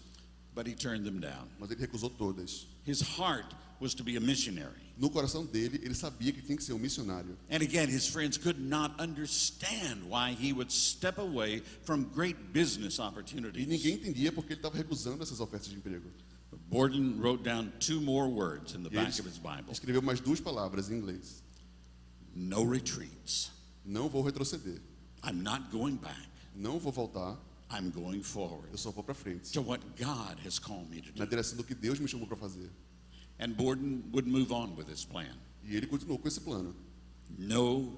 but 0.54 0.68
he 0.68 0.74
turned 0.76 1.04
them 1.06 1.20
down. 1.20 1.48
mas 1.60 1.72
ele 1.72 1.82
recusou 1.82 2.10
todas. 2.12 2.68
His 2.86 3.02
heart 3.02 3.52
was 3.80 3.94
to 3.96 4.04
be 4.04 4.16
a 4.18 4.20
missionary. 4.22 4.82
No 4.98 5.10
coração 5.10 5.46
dele, 5.46 5.80
ele 5.84 5.94
sabia 5.94 6.32
que 6.32 6.42
tinha 6.42 6.56
que 6.58 6.64
ser 6.64 6.74
um 6.74 6.80
missionário. 6.80 7.38
And 7.50 7.62
again, 7.62 7.90
his 7.90 8.08
friends 8.08 8.38
could 8.38 8.60
not 8.60 8.94
understand 9.00 10.04
why 10.10 10.32
he 10.34 10.54
would 10.54 10.72
step 10.72 11.18
away 11.20 11.62
from 11.84 12.04
great 12.06 12.38
business 12.54 12.98
E 12.98 13.02
opportunities. 13.02 13.68
ninguém 13.68 13.96
entendia 13.96 14.32
porque 14.32 14.54
ele 14.54 14.60
estava 14.60 14.78
recusando 14.78 15.22
essas 15.24 15.40
ofertas 15.40 15.68
de 15.70 15.76
emprego. 15.76 16.10
Borden 16.70 17.20
wrote 17.20 17.44
down 17.44 17.72
two 17.80 18.00
more 18.00 18.30
words 18.30 18.74
in 18.74 18.82
the 18.84 18.90
E 18.90 18.96
back 18.96 19.20
of 19.20 19.28
his 19.28 19.38
Bible 19.38 19.72
escreveu 19.72 20.02
mais 20.02 20.20
duas 20.22 20.40
palavras 20.40 20.90
em 20.90 20.96
inglês: 20.96 21.44
no 22.34 22.64
retreats. 22.64 23.52
Não 23.86 24.10
vou 24.10 24.24
retroceder. 24.24 24.82
I'm 25.24 25.44
not 25.44 25.70
going 25.72 25.96
back. 25.98 26.28
Não 26.56 26.80
vou 26.80 26.92
voltar. 26.92 27.38
I'm 27.72 27.90
going 27.90 28.22
forward 28.22 28.70
Eu 28.72 28.78
só 28.78 28.92
vou 28.92 29.04
para 29.04 29.14
frente. 29.16 29.52
to 29.52 29.62
what 29.62 29.82
God 29.98 30.38
has 30.46 30.58
called 30.60 30.90
me 30.90 31.02
to 31.02 31.10
Na 31.18 31.26
do. 31.26 31.30
direção 31.30 31.58
do 31.58 31.64
que 31.64 31.74
Deus 31.76 32.00
me 32.00 32.08
chamou 32.08 32.28
para 32.28 32.38
fazer. 32.38 32.70
And 33.40 33.56
Borden 33.56 34.04
would 34.14 34.28
move 34.28 34.52
on 34.52 34.76
with 34.76 34.88
his 34.90 35.04
plan. 35.06 35.36
E 35.64 35.76
ele 35.76 35.88
continuou 35.88 36.18
com 36.20 36.28
esse 36.28 36.40
plano. 36.40 36.74
No 37.38 37.98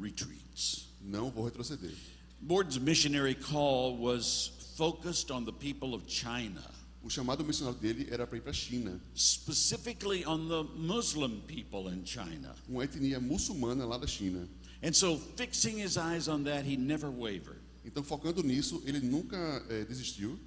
retreats. 0.00 0.86
Não 1.02 1.30
vou 1.30 1.44
retroceder. 1.44 1.92
Borden's 2.40 2.78
missionary 2.78 3.34
call 3.34 3.96
was 3.98 4.52
focused 4.76 5.30
on 5.30 5.44
the 5.44 5.52
people 5.52 5.94
of 5.94 6.04
China, 6.06 6.62
O 7.02 7.08
chamado 7.10 7.44
missionário 7.44 7.78
dele 7.78 8.06
era 8.10 8.26
para 8.26 8.38
ir 8.38 8.40
para 8.40 8.50
a 8.50 8.54
China, 8.54 9.00
specifically 9.14 10.24
on 10.24 10.48
the 10.48 10.62
Muslim 10.76 11.40
people 11.46 11.88
in 11.92 12.04
China. 12.04 12.54
uma 12.68 12.84
etnia 12.84 13.18
muçulmana 13.20 13.84
lá 13.84 13.98
da 13.98 14.06
China. 14.06 14.48
And 14.82 14.92
so, 14.92 15.16
fixing 15.36 15.78
his 15.80 15.96
eyes 15.96 16.28
on 16.28 16.44
that, 16.44 16.64
he 16.64 16.76
never 16.76 17.10
wavered. 17.10 17.60
Então, 17.84 18.02
focando 18.04 18.42
nisso, 18.42 18.82
ele 18.84 19.00
nunca 19.00 19.36
eh, 19.68 19.84
desistiu. 19.84 20.38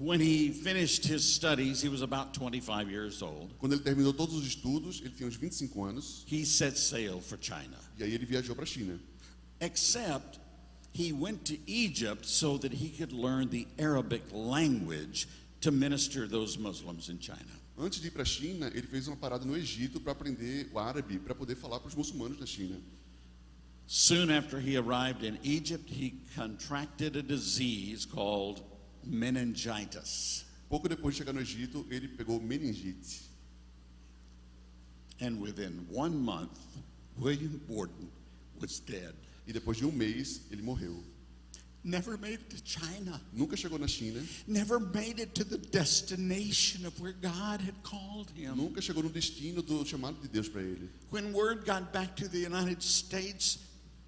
When 0.00 0.20
he 0.20 0.50
finished 0.52 1.04
his 1.04 1.24
studies, 1.24 1.82
he 1.82 1.88
was 1.88 2.02
about 2.02 2.32
25 2.32 2.88
years 2.88 3.20
old. 3.20 3.52
Quando 3.58 3.72
ele 3.74 3.82
terminou 3.82 4.12
todos 4.12 4.34
os 4.36 4.46
estudos, 4.46 5.00
ele 5.00 5.10
tinha 5.10 5.26
uns 5.28 5.34
25 5.36 5.82
anos, 5.84 6.24
He 6.28 6.44
set 6.44 6.78
sail 6.78 7.20
for 7.20 7.36
China. 7.40 7.76
e 7.98 8.04
aí 8.04 8.14
ele 8.14 8.24
viajou 8.24 8.54
para 8.54 8.62
a 8.62 8.66
China. 8.66 8.98
Except 9.60 10.38
he 10.92 11.12
went 11.12 11.44
to 11.46 11.58
Egypt 11.66 12.26
so 12.26 12.56
that 12.58 12.72
he 12.72 12.90
could 12.90 13.12
learn 13.12 13.48
the 13.48 13.66
Arabic 13.78 14.22
language 14.32 15.26
to 15.62 15.72
minister 15.72 16.28
those 16.28 16.56
Muslims 16.56 17.08
in 17.08 17.18
China. 17.18 17.50
Antes 17.76 18.00
de 18.00 18.06
ir 18.06 18.10
para 18.12 18.22
a 18.22 18.24
China, 18.24 18.70
ele 18.72 18.86
fez 18.86 19.08
uma 19.08 19.16
parada 19.16 19.44
no 19.44 19.56
Egito 19.56 19.98
para 20.00 20.12
aprender 20.12 20.68
o 20.72 20.78
árabe, 20.78 21.18
para 21.18 21.34
poder 21.34 21.56
falar 21.56 21.80
para 21.80 21.88
os 21.88 21.94
muçulmanos 21.96 22.38
da 22.38 22.46
China. 22.46 22.76
Soon 23.88 24.30
after 24.30 24.60
he 24.60 24.76
arrived 24.76 25.24
in 25.24 25.38
Egypt, 25.42 25.90
he 25.90 26.14
contracted 26.36 27.16
a 27.16 27.22
disease 27.22 28.06
called 28.06 28.62
meningitis. 29.04 30.44
Pouco 30.68 30.88
depois 30.88 31.14
de 31.14 31.18
chegar 31.18 31.32
no 31.32 31.40
Egito, 31.40 31.86
ele 31.90 32.08
pegou 32.08 32.40
meningite. 32.40 33.22
And 35.20 35.40
within 35.40 35.86
one 35.90 36.16
month, 36.16 36.58
William 37.18 37.60
Borden 37.68 38.08
was 38.60 38.78
dead. 38.80 39.14
E 39.46 39.52
depois 39.52 39.78
de 39.78 39.86
um 39.86 39.90
mês, 39.92 40.42
ele 40.50 40.62
morreu. 40.62 41.02
Never 41.84 42.18
made 42.18 42.34
it 42.34 42.50
to 42.50 42.62
China. 42.62 43.20
Nunca 43.32 43.56
chegou 43.56 43.78
na 43.78 43.86
China, 43.86 44.20
Never 44.46 44.78
made 44.78 45.20
it 45.20 45.34
to 45.36 45.44
the 45.44 45.56
destination 45.56 46.84
of 46.84 47.00
where 47.00 47.12
God 47.12 47.60
had 47.60 47.82
called 47.82 48.30
him. 48.36 48.56
nunca 48.56 48.80
chegou 48.82 49.02
no 49.02 49.08
destino 49.08 49.62
do 49.62 49.84
chamado 49.86 50.20
de 50.20 50.28
Deus 50.28 50.48
para 50.48 50.60
ele. 50.60 50.90
When 51.10 51.32
word 51.32 51.64
got 51.64 51.92
back 51.92 52.14
to 52.16 52.28
the 52.28 52.40
United 52.40 52.82
States, 52.82 53.58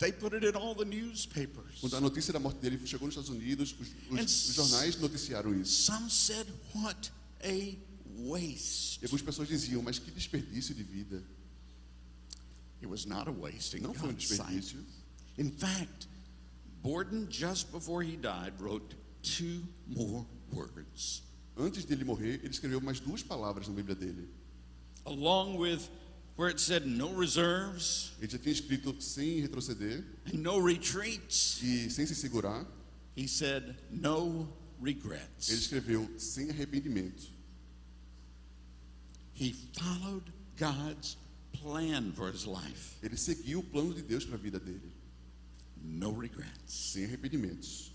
they 0.01 0.11
put 0.11 0.33
it 0.35 0.45
in 0.45 0.57
all 0.57 0.75
the 0.75 0.85
newspapers. 0.85 1.79
Quando 1.81 1.95
a 1.97 2.01
notícia 2.01 2.33
da 2.33 2.41
morte 2.41 2.59
dele 2.59 2.77
chegou 2.87 3.07
nos 3.07 3.15
Estados 3.17 3.31
Unidos, 3.31 3.73
os, 3.79 3.89
os- 4.11 4.49
os 4.49 4.55
jornais 4.57 4.97
noticiaram 4.97 5.55
isso. 5.55 5.83
Some 5.85 6.11
said, 6.11 6.47
What 6.75 7.13
a 7.45 7.77
waste. 8.29 8.99
E 9.01 9.05
algumas 9.05 9.23
pessoas 9.23 9.47
diziam, 9.49 9.81
mas 9.83 9.99
que 10.01 10.11
desperdício 10.11 10.75
de 10.75 10.83
vida. 10.83 11.23
It 12.83 12.87
was 12.89 13.05
not 13.05 13.29
a 13.29 13.33
waste 13.33 13.77
in 13.77 13.83
Não 13.83 13.95
foi 13.95 14.09
um 14.09 14.15
desperdício. 14.15 14.85
In 15.39 15.51
fact, 15.51 16.09
Borden, 16.83 17.27
just 17.31 17.71
before 17.71 18.03
he 18.03 18.17
died, 18.17 18.55
wrote 18.59 18.97
two 19.23 19.63
more 19.87 20.27
words, 20.53 21.23
Antes 21.57 21.85
dele 21.85 22.05
morrer, 22.05 22.41
ele 22.43 22.49
escreveu 22.51 22.81
mais 22.81 23.01
duas 23.01 23.23
palavras 23.23 23.69
na 23.69 23.75
Bíblia 23.75 23.95
dele. 23.95 24.29
along 25.05 25.59
with 25.59 25.81
where 26.41 26.49
it 26.49 26.59
said 26.59 26.87
no 26.87 27.13
reserves 27.13 28.13
Ele 28.19 28.31
já 28.31 28.39
tinha 28.39 28.53
escrito 28.55 28.95
sem 29.03 29.41
retroceder 29.43 30.03
and 30.33 30.39
no 30.43 30.59
retreats. 30.59 31.61
e 31.63 31.91
sem 31.91 32.07
se 32.07 32.15
segurar. 32.15 32.67
He 33.15 33.27
said, 33.29 33.77
No 33.91 34.49
Ele 34.81 34.95
regrets. 34.95 35.49
escreveu 35.51 36.09
sem 36.19 36.49
arrependimento. 36.49 37.29
He 39.35 39.53
followed 39.79 40.33
God's 40.57 41.17
plan 41.53 42.13
for 42.13 42.31
his 42.33 42.47
life. 42.47 42.97
Ele 43.03 43.17
seguiu 43.19 43.59
o 43.61 43.63
plano 43.63 43.93
de 43.93 44.01
Deus 44.03 44.25
para 44.25 44.37
a 44.37 44.39
vida 44.39 44.59
dele, 44.59 44.91
No 45.83 46.13
regrets. 46.13 46.73
sem 46.73 47.05
arrependimentos. 47.05 47.91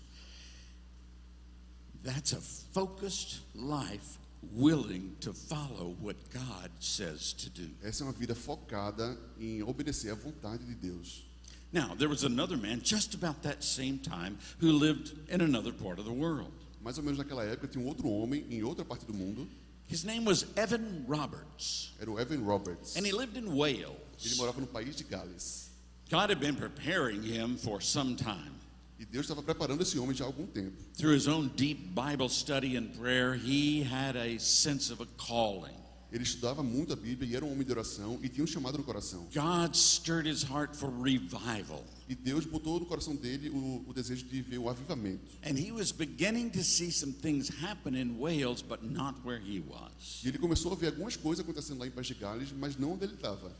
That's 2.04 2.32
a 2.32 2.40
focused 2.40 3.40
life 3.54 4.18
willing 4.54 5.16
to 5.20 5.32
follow 5.32 5.96
what 6.00 6.16
God 6.32 6.70
says 6.80 7.32
to 7.34 7.50
do. 7.50 7.68
Essa 7.82 8.02
é 8.04 8.06
uma 8.06 8.12
vida 8.12 8.34
focada 8.34 9.16
em 9.38 9.62
obedecer 9.62 10.10
à 10.10 10.14
vontade 10.14 10.64
de 10.64 10.74
Deus. 10.74 11.24
Now, 11.72 11.94
there 11.94 12.08
was 12.08 12.22
another 12.24 12.56
man 12.56 12.80
just 12.82 13.14
about 13.14 13.42
that 13.42 13.62
same 13.64 13.98
time 13.98 14.38
who 14.60 14.72
lived 14.72 15.14
in 15.28 15.40
another 15.40 15.72
part 15.72 15.98
of 15.98 16.04
the 16.04 16.12
world. 16.12 16.52
Mais 16.82 16.96
ou 16.98 17.02
menos 17.04 17.18
naquela 17.18 17.44
época 17.44 17.66
tinha 17.68 17.84
um 17.84 17.88
outro 17.88 18.08
homem 18.08 18.46
em 18.50 18.62
outra 18.62 18.84
parte 18.84 19.04
do 19.04 19.12
mundo, 19.12 19.48
His 19.88 20.04
name 20.04 20.24
was 20.24 20.44
Evan 20.56 21.04
Roberts, 21.06 21.92
era 22.00 22.10
o 22.10 22.18
Evan 22.18 22.42
Roberts. 22.44 22.96
and 22.96 23.04
he 23.06 23.12
lived 23.12 23.36
in 23.36 23.46
Ele 23.46 23.56
Wales. 23.56 24.36
morava 24.36 24.60
no 24.60 24.66
país 24.66 24.96
de 24.96 25.04
Gales. 25.04 25.70
God 26.10 26.30
had 26.30 26.38
been 26.40 26.54
preparing 26.56 27.22
him 27.22 27.56
for 27.56 27.80
some 27.80 28.16
time. 28.16 28.52
E 28.98 29.04
Deus 29.04 29.24
estava 29.24 29.42
preparando 29.42 29.82
esse 29.82 29.98
homem 29.98 30.16
já 30.16 30.24
há 30.24 30.26
algum 30.26 30.46
tempo. 30.46 30.76
Through 30.96 31.14
his 31.16 31.26
own 31.26 31.48
deep 31.54 31.94
Bible 31.94 32.28
study 32.28 32.76
and 32.76 32.88
prayer, 32.98 33.34
he 33.34 33.82
had 33.82 34.16
a 34.16 34.38
sense 34.38 34.92
of 34.92 35.02
a 35.02 35.06
calling. 35.18 35.76
Ele 36.10 36.22
estudava 36.22 36.62
muito 36.62 36.92
a 36.92 36.96
Bíblia 36.96 37.30
e 37.30 37.36
era 37.36 37.44
um 37.44 37.52
homem 37.52 37.66
de 37.66 37.72
oração 37.72 38.18
e 38.22 38.28
tinha 38.28 38.42
um 38.42 38.46
chamado 38.46 38.78
no 38.78 38.84
coração. 38.84 39.28
God 39.34 39.74
stirred 39.74 40.26
his 40.26 40.42
heart 40.42 40.74
for 40.74 40.90
revival. 40.90 41.84
E 42.08 42.14
Deus 42.14 42.46
botou 42.46 42.78
no 42.78 42.86
coração 42.86 43.14
dele 43.16 43.50
o, 43.50 43.84
o 43.86 43.92
desejo 43.92 44.24
de 44.24 44.40
ver 44.40 44.58
o 44.58 44.70
avivamento. 44.70 45.26
And 45.44 45.58
he 45.58 45.72
was 45.72 45.90
beginning 45.90 46.50
to 46.50 46.62
see 46.62 46.90
some 46.92 47.12
things 47.12 47.50
happen 47.62 47.96
in 47.96 48.18
Wales, 48.18 48.62
but 48.62 48.82
not 48.82 49.18
where 49.26 49.42
he 49.42 49.60
was. 49.60 50.22
E 50.24 50.28
ele 50.28 50.38
começou 50.38 50.72
a 50.72 50.76
ver 50.76 50.86
algumas 50.86 51.16
coisas 51.16 51.44
acontecendo 51.44 51.80
lá 51.80 51.86
em 51.86 51.90
País 51.90 52.06
de 52.06 52.14
Gales, 52.14 52.52
mas 52.52 52.76
não 52.76 52.92
onde 52.92 53.04
ele 53.04 53.14
estava. 53.14 53.52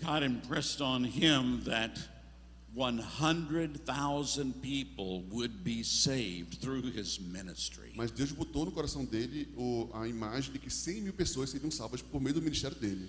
God 0.00 0.22
impressed 0.22 0.82
on 0.82 1.04
him 1.04 1.62
that 1.64 1.98
100,000 2.74 4.62
people 4.62 5.24
would 5.30 5.62
be 5.62 5.82
saved 5.82 6.58
through 6.60 6.82
his 6.82 7.20
ministry. 7.20 7.92
Mas 7.94 8.10
Deus 8.10 8.32
botou 8.32 8.64
no 8.64 8.72
coração 8.72 9.04
dele 9.04 9.48
a 9.92 10.08
imagem 10.08 10.52
de 10.52 10.58
que 10.58 10.70
100 10.70 11.02
mil 11.02 11.12
pessoas 11.12 11.50
seriam 11.50 11.70
salvas 11.70 12.00
por 12.00 12.20
meio 12.20 12.34
do 12.34 12.42
ministério 12.42 12.76
dele. 12.78 13.08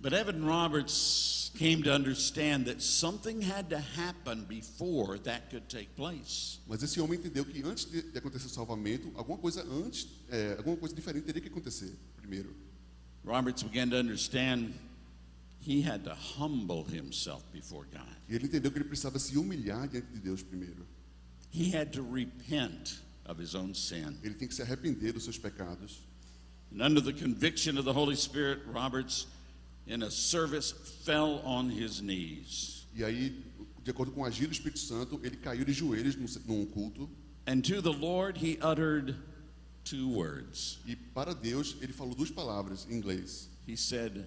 But 0.00 0.12
Evan 0.12 0.44
Roberts 0.44 1.50
came 1.58 1.82
to 1.82 1.92
understand 1.92 2.66
that 2.66 2.80
something 2.80 3.42
had 3.42 3.68
to 3.70 3.78
happen 3.78 4.44
before 4.44 5.18
that 5.18 5.50
could 5.50 5.68
take 5.68 5.88
place. 5.96 6.60
Mas 6.66 6.82
esse 6.82 7.00
homem 7.00 7.18
entendeu 7.18 7.44
que 7.44 7.62
antes 7.64 7.84
de, 7.84 8.02
de 8.02 8.18
acontecer 8.18 8.46
o 8.46 8.50
salvamento, 8.50 9.10
alguma 9.16 9.36
coisa 9.36 9.62
antes, 9.64 10.06
é, 10.30 10.54
alguma 10.56 10.76
coisa 10.76 10.94
diferente 10.94 11.24
teria 11.24 11.42
que 11.42 11.48
acontecer 11.48 11.94
primeiro. 12.16 12.54
Roberts 13.24 13.62
began 13.62 13.90
to 13.90 13.96
understand 13.96 14.72
he 15.60 15.82
had 15.82 16.04
to 16.04 16.14
humble 16.14 16.84
himself 16.84 17.42
before 17.52 17.84
God. 17.92 18.16
E 18.28 18.34
ele 18.34 18.46
entendeu 18.46 18.70
que 18.70 18.78
ele 18.78 18.88
precisava 18.88 19.18
se 19.18 19.36
humilhar 19.36 19.88
diante 19.88 20.12
de 20.12 20.20
Deus 20.20 20.42
primeiro. 20.42 20.86
He 21.50 21.70
had 21.70 21.92
to 21.92 22.02
repent 22.02 23.00
of 23.26 23.38
his 23.38 23.54
own 23.54 23.74
sin. 23.74 24.18
Ele 24.22 24.34
tem 24.34 24.48
que 24.48 24.54
se 24.54 24.62
arrepender 24.62 25.12
dos 25.12 25.24
seus 25.24 25.38
pecados. 25.38 26.00
And 26.72 26.82
under 26.82 27.00
the 27.00 27.12
conviction 27.12 27.78
of 27.78 27.84
the 27.84 27.92
Holy 27.92 28.16
Spirit, 28.16 28.60
Roberts, 28.66 29.26
in 29.86 30.02
a 30.02 30.10
service, 30.10 30.72
fell 31.04 31.40
on 31.44 31.70
his 31.70 32.02
knees. 32.02 32.86
E 32.94 33.02
aí, 33.02 33.42
de 33.82 33.90
acordo 33.90 34.12
com 34.12 34.20
o 34.20 34.24
agir 34.24 34.46
do 34.46 34.52
Espírito 34.52 34.78
Santo, 34.78 35.20
ele 35.24 35.36
caiu 35.36 35.64
de 35.64 35.72
joelhos 35.72 36.16
num, 36.16 36.26
num 36.46 36.66
culto. 36.66 37.08
And 37.46 37.62
to 37.62 37.80
the 37.80 37.92
Lord, 37.92 38.36
he 38.36 38.58
uttered 38.60 39.16
two 39.84 40.08
words. 40.08 40.78
E 40.86 40.94
para 40.94 41.34
Deus, 41.34 41.76
ele 41.80 41.94
falou 41.94 42.14
duas 42.14 42.30
palavras 42.30 42.86
em 42.90 42.94
inglês: 42.94 43.48
He 43.66 43.76
said, 43.76 44.26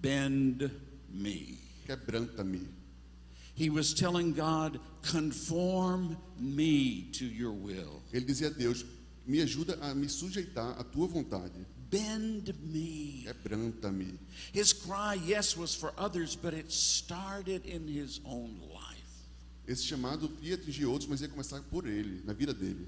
Bend 0.00 0.70
me. 1.12 1.58
quebranta-me. 1.86 2.66
He 3.54 3.70
was 3.70 3.92
telling 3.94 4.32
God, 4.32 4.78
Conform 5.02 6.16
me 6.38 7.08
to 7.12 7.24
your 7.24 7.52
will. 7.52 8.02
Ele 8.12 8.24
dizia 8.24 8.48
a 8.48 8.50
Deus: 8.50 8.84
me 9.26 9.40
ajuda 9.40 9.78
a 9.80 9.94
me 9.94 10.06
sujeitar 10.06 10.78
à 10.78 10.84
tua 10.84 11.06
vontade. 11.06 11.66
Bend 11.90 12.54
me. 12.62 13.24
Quebranta-me. 13.26 14.18
His 14.52 14.72
cry, 14.72 15.14
yes, 15.24 15.56
was 15.56 15.74
for 15.74 15.92
others, 15.96 16.36
but 16.36 16.52
it 16.52 16.70
started 16.70 17.64
in 17.64 17.88
his 17.88 18.20
own 18.24 18.60
life. 18.72 18.98
Esse 19.66 19.84
chamado 19.84 20.30
ia 20.42 20.54
atingir 20.54 20.86
outros, 20.86 21.08
mas 21.08 21.20
ia 21.20 21.28
começar 21.28 21.60
por 21.70 21.86
ele, 21.86 22.22
na 22.24 22.32
vida 22.32 22.52
dele. 22.52 22.86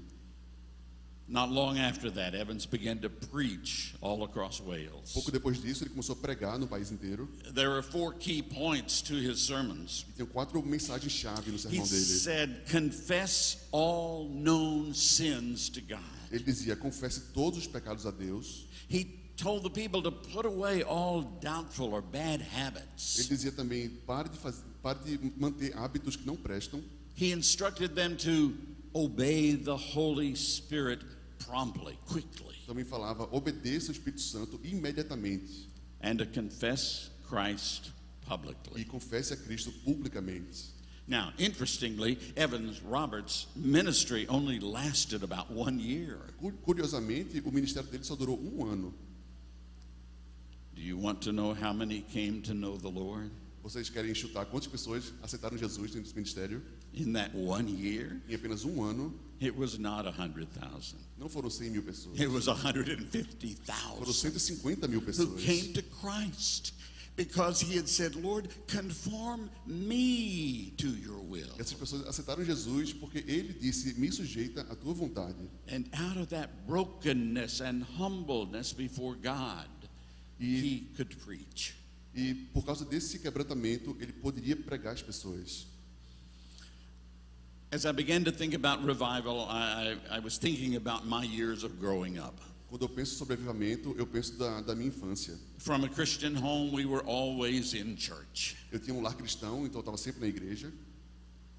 Not 1.27 1.49
long 1.49 1.77
after 1.79 2.11
that, 2.11 2.35
Evans 2.35 2.65
began 2.65 2.97
to 2.99 3.09
preach 3.09 3.93
all 4.01 4.23
across 4.25 4.59
Wales. 4.59 5.13
Pouco 5.13 5.31
depois 5.31 5.61
disso, 5.61 5.83
ele 5.83 5.89
começou 5.91 6.13
a 6.13 6.15
pregar 6.17 6.59
no 6.59 6.67
país 6.67 6.91
inteiro. 6.91 7.29
There 7.53 7.71
are 7.71 7.81
four 7.81 8.13
key 8.13 8.41
points 8.41 9.01
to 9.03 9.13
his 9.13 9.39
sermons. 9.39 10.05
E 10.09 10.13
tem 10.17 10.25
quatro 10.25 10.61
mensagens-chave 10.61 11.49
no 11.51 11.55
He 11.55 11.59
sermão 11.59 11.87
dele. 11.87 12.01
said, 12.03 12.61
Confess 12.69 13.65
all 13.71 14.27
known 14.29 14.93
sins 14.93 15.69
to 15.69 15.79
God. 15.81 16.01
Ele 16.31 16.43
dizia: 16.43 16.75
confesse 16.75 17.21
todos 17.33 17.59
os 17.59 17.67
pecados 17.67 18.05
a 18.05 18.11
Deus. 18.11 18.65
He 18.89 19.05
told 19.37 19.63
the 19.63 19.69
people 19.69 20.01
to 20.01 20.11
put 20.11 20.45
away 20.45 20.83
all 20.83 21.21
doubtful 21.39 21.93
or 21.93 22.01
bad 22.01 22.41
Ele 22.41 22.49
habits. 22.49 23.25
dizia 23.29 23.53
também: 23.53 23.87
pare 24.05 24.27
de, 24.27 24.37
fazer, 24.37 24.63
pare 24.83 24.99
de 25.05 25.17
manter 25.37 25.73
hábitos 25.77 26.17
que 26.17 26.25
não 26.25 26.35
prestam. 26.35 26.83
He 27.15 27.31
instructed 27.33 27.93
them 27.93 28.15
to 28.17 28.53
obey 28.95 29.53
the 29.55 29.75
Holy 29.75 30.35
Spirit 30.35 31.01
promptly, 31.39 31.97
quickly, 32.07 32.55
Também 32.67 32.85
falava: 32.85 33.27
obedeça 33.31 33.89
o 33.89 33.91
Espírito 33.91 34.21
Santo 34.21 34.59
imediatamente. 34.63 35.67
and 36.01 36.17
to 36.17 36.25
confess 36.25 37.09
Christ 37.27 37.91
publicly. 38.27 38.81
e 38.81 38.85
confesse 38.85 39.33
a 39.33 39.37
Cristo 39.37 39.71
publicamente. 39.85 40.69
Now, 41.07 41.33
interestingly, 41.37 42.17
Evans 42.37 42.79
Roberts' 42.81 43.47
ministry 43.55 44.25
only 44.29 44.59
lasted 44.59 45.23
about 45.23 45.51
one 45.51 45.79
year. 45.79 46.19
Cu- 46.39 46.51
Curiosamente, 46.63 47.41
o 47.45 47.51
ministério 47.51 47.89
dele 47.89 48.03
só 48.03 48.15
durou 48.15 48.39
um 48.39 48.63
ano. 48.65 48.93
Do 50.73 50.81
you 50.81 50.97
want 50.97 51.21
to 51.23 51.31
know 51.33 51.53
how 51.53 51.73
many 51.73 52.01
came 52.01 52.41
to 52.43 52.53
know 52.53 52.77
the 52.77 52.87
Lord 52.89 53.29
Vocês 53.63 53.89
querem 53.89 54.13
chutar 54.15 54.45
quantas 54.47 54.67
pessoas 54.67 55.13
aceitaram 55.21 55.55
Jesus 55.57 55.91
dentro 55.91 56.01
desse 56.03 56.15
ministério? 56.15 56.61
In 56.93 57.13
that 57.13 57.33
one 57.33 57.67
year? 57.67 58.21
Em 58.29 58.35
apenas 58.35 58.63
um 58.65 58.81
ano, 58.83 59.13
It 59.39 59.55
was 59.57 59.79
not 59.79 60.05
a 60.05 60.11
100,000. 60.11 60.97
não 61.17 61.27
foram 61.27 61.49
100 61.49 61.71
mil 61.71 61.81
pessoas. 61.83 62.19
It 62.19 62.27
was 62.29 62.45
Foram 62.45 62.57
150,000 62.57 63.99
150 63.99 64.87
mil 64.87 64.99
who 64.99 65.05
pessoas. 65.05 65.41
came 65.43 65.73
to 65.73 65.81
Christ 65.83 66.73
because 67.15 67.59
he 67.59 67.75
had 67.75 67.87
said, 67.89 68.15
Lord, 68.15 68.49
conform 68.67 69.49
me 69.65 70.73
to 70.77 70.87
your 70.89 71.17
will. 71.19 71.49
Essas 71.59 71.73
pessoas 71.73 72.07
aceitaram 72.07 72.43
Jesus 72.45 72.93
porque 72.93 73.23
ele 73.27 73.53
disse: 73.53 73.93
Me 73.99 74.11
sujeita 74.11 74.61
à 74.69 74.75
tua 74.75 74.93
vontade. 74.93 75.35
And 75.67 75.85
out 75.93 76.17
of 76.17 76.27
that 76.29 76.49
brokenness 76.67 77.61
and 77.61 77.83
humbleness 77.97 78.73
before 78.73 79.15
God, 79.15 79.67
he 80.39 80.87
could 80.95 81.15
preach. 81.25 81.75
E 82.13 82.33
por 82.53 82.63
causa 82.63 82.85
desse 82.85 83.19
quebrantamento, 83.19 83.95
ele 83.99 84.11
poderia 84.13 84.55
pregar 84.55 84.93
as 84.93 85.01
pessoas. 85.01 85.65
As 87.73 87.85
I 87.85 87.93
began 87.93 88.25
to 88.25 88.31
think 88.33 88.53
about 88.53 88.83
revival, 88.83 89.47
I, 89.49 89.95
I, 90.11 90.19
was 90.19 90.37
thinking 90.37 90.75
about 90.75 91.07
my 91.07 91.23
years 91.23 91.63
of 91.63 91.79
growing 91.79 92.19
up. 92.19 92.37
Quando 92.69 92.81
eu 92.83 92.89
penso 92.89 93.15
sobre 93.15 93.35
avivamento, 93.35 93.95
eu 93.97 94.05
penso 94.05 94.37
da, 94.37 94.59
da 94.59 94.75
minha 94.75 94.89
infância. 94.89 95.37
From 95.57 95.85
a 95.85 95.87
Christian 95.87 96.35
home, 96.35 96.73
we 96.73 96.85
were 96.85 97.01
always 97.05 97.73
in 97.73 97.95
church. 97.95 98.57
Eu 98.73 98.79
tinha 98.79 98.93
um 98.93 99.01
lar 99.01 99.13
cristão, 99.15 99.65
então 99.65 99.77
eu 99.77 99.79
estava 99.79 99.97
sempre 99.97 100.19
na 100.19 100.27
igreja. 100.27 100.69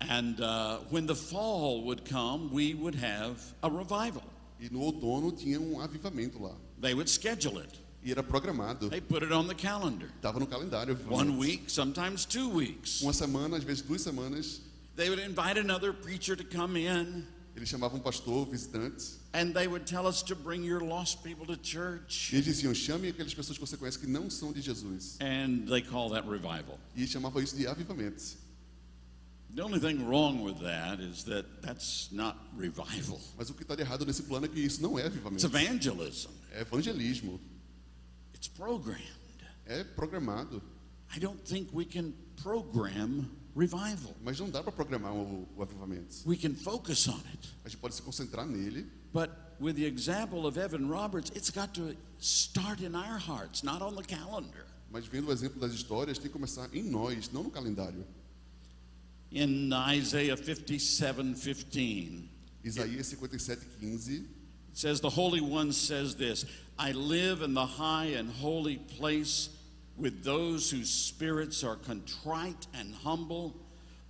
And 0.03 0.39
uh, 0.41 0.81
when 0.91 1.07
the 1.07 1.15
fall 1.15 1.83
would 1.85 2.05
come, 2.05 2.51
we 2.53 2.75
would 2.75 2.95
have 2.95 3.41
a 3.63 3.71
revival. 3.71 4.25
E 4.61 4.69
no 4.69 4.81
outono 4.81 5.33
tinha 5.33 5.59
um 5.59 5.81
avivamento 5.81 6.43
lá. 6.43 6.55
They 6.79 6.93
would 6.93 7.09
schedule 7.09 7.59
it, 7.59 7.81
E 8.05 8.11
era 8.11 8.23
programado. 8.23 8.91
they 8.91 9.01
put 9.01 9.23
it 9.23 9.33
on 9.33 9.47
the 9.47 9.55
calendar. 9.55 10.11
Estava 10.17 10.39
no 10.39 10.47
calendário. 10.47 10.95
One 11.09 11.39
week, 11.39 11.71
sometimes 11.71 12.27
two 12.27 12.51
weeks. 12.51 13.01
Uma 13.01 13.15
semana, 13.15 13.57
às 13.57 13.65
vezes 13.65 13.83
duas 13.83 14.03
semanas. 14.03 14.61
They 14.97 15.09
would 15.09 15.21
invite 15.21 15.57
another 15.59 15.93
preacher 15.93 16.37
to 16.37 16.45
come 16.45 16.77
in, 16.77 17.27
Eles 17.57 17.69
chamavam 17.69 17.95
um 17.97 18.01
pastor, 18.01 18.45
visitantes. 18.51 19.19
and 19.35 19.53
they 19.55 19.67
would 19.67 19.87
tell 19.87 20.07
us 20.07 20.23
to 20.23 20.35
bring 20.35 20.63
your 20.65 20.81
lost 20.81 21.23
people 21.23 21.47
to 21.47 21.57
church. 21.57 22.31
E 22.33 22.37
eles 22.37 22.45
diziam: 22.47 22.75
chame 22.75 23.09
aquelas 23.09 23.35
pessoas 23.35 23.59
que 23.59 23.67
você 23.67 23.77
conhece 23.77 23.99
que 23.99 24.07
não 24.07 24.29
são 24.31 24.53
de 24.53 24.61
Jesus. 24.61 25.19
And 25.21 25.67
they 25.69 25.83
call 25.83 26.11
that 26.11 26.27
revival. 26.29 26.79
E 26.97 27.07
chamava 27.07 27.43
isso 27.43 27.57
de 27.57 27.67
avivamento. 27.67 28.37
The 29.55 29.63
only 29.63 29.79
thing 29.81 30.03
wrong 30.07 30.43
with 30.43 30.61
that 30.63 30.99
is 31.03 31.25
that 31.25 31.45
that's 31.61 32.09
not 32.11 32.39
revival, 32.57 33.21
Mas 33.37 33.51
o 33.51 33.55
que 33.55 33.63
está 33.65 33.75
errado 33.79 34.07
nesse 34.07 34.23
plano 34.23 34.47
é 34.47 34.49
que 34.49 34.59
isso 34.61 34.81
não 34.81 34.99
é 34.99 35.03
it's 35.07 35.15
avivamento. 35.15 35.45
evangelism, 35.47 36.31
É 36.53 36.63
evangelismo. 36.63 37.39
it's 38.35 38.49
programmed. 38.49 39.05
É 39.67 39.85
programado. 39.85 40.63
I 41.15 41.19
don't 41.19 41.39
think 41.45 41.69
we 41.75 41.85
can 41.85 42.13
program 42.43 43.29
revival. 43.57 44.15
Mas 44.23 44.39
não 44.39 44.51
dá 44.51 44.63
para 44.63 44.73
programar 44.73 45.13
o, 45.15 45.49
o 45.57 45.63
avivamento. 45.63 46.17
We 46.27 46.37
can 46.37 46.55
focus 46.55 47.09
on 47.09 47.21
it. 47.33 47.49
A 47.65 47.69
gente 47.69 47.79
pode 47.79 47.95
se 47.95 48.03
concentrar 48.03 48.47
nele. 48.47 48.87
But 49.13 49.31
with 49.61 49.75
the 49.75 49.85
example 49.85 50.47
of 50.47 50.59
Evan 50.59 50.89
Roberts, 50.89 51.31
it's 51.35 51.51
got 51.51 51.75
to 51.75 51.95
start 52.19 52.81
in 52.81 52.95
our 52.95 53.19
hearts, 53.19 53.63
not 53.63 53.83
on 53.83 53.95
the 53.95 54.03
calendar. 54.03 54.67
Mas 54.91 55.07
vendo 55.07 55.29
o 55.29 55.33
exemplo 55.33 55.61
das 55.61 55.73
histórias, 55.73 56.19
tem 56.19 56.27
que 56.29 56.33
começar 56.33 56.69
em 56.75 56.83
nós, 56.83 57.31
não 57.31 57.45
no 57.45 57.51
calendário. 57.51 58.05
In 59.31 59.71
Isaiah 59.95 60.37
57 60.37 61.35
15, 61.35 62.29
Isaías 62.63 63.07
57, 63.07 63.67
15. 63.81 64.29
it 64.73 64.79
says, 64.79 65.01
The 65.01 65.11
Holy 65.11 65.41
One 65.41 65.73
says 65.73 66.15
this 66.15 66.45
I 66.79 66.93
live 66.93 67.43
in 67.43 67.55
the 67.55 67.65
high 67.65 68.15
and 68.17 68.31
holy 68.31 68.77
place 68.77 69.49
with 69.97 70.25
those 70.25 70.71
whose 70.71 70.91
spirits 70.91 71.63
are 71.65 71.77
contrite 71.77 72.67
and 72.75 72.95
humble. 72.95 73.55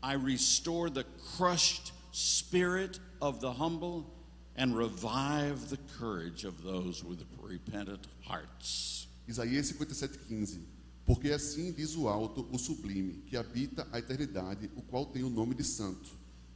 I 0.02 0.14
restore 0.14 0.90
the 0.90 1.04
crushed 1.36 1.92
spirit 2.12 2.98
of 3.20 3.40
the 3.40 3.52
humble 3.52 4.10
and 4.56 4.76
revive 4.76 5.70
the 5.70 5.78
courage 5.98 6.44
of 6.44 6.62
those 6.62 7.02
with 7.04 7.24
repentant 7.40 8.06
hearts. 8.20 9.06
Isaías 9.28 9.70
57, 9.70 10.18
15. 10.28 10.60
Porque 11.04 11.30
assim 11.30 11.72
diz 11.72 11.96
o 11.96 12.08
alto, 12.08 12.46
o 12.52 12.58
sublime, 12.58 13.22
que 13.26 13.36
habita 13.36 13.86
a 13.90 13.98
eternidade, 13.98 14.70
o 14.76 14.82
qual 14.82 15.06
tem 15.06 15.24
o 15.24 15.30
nome 15.30 15.54
de 15.54 15.64
santo. 15.64 16.10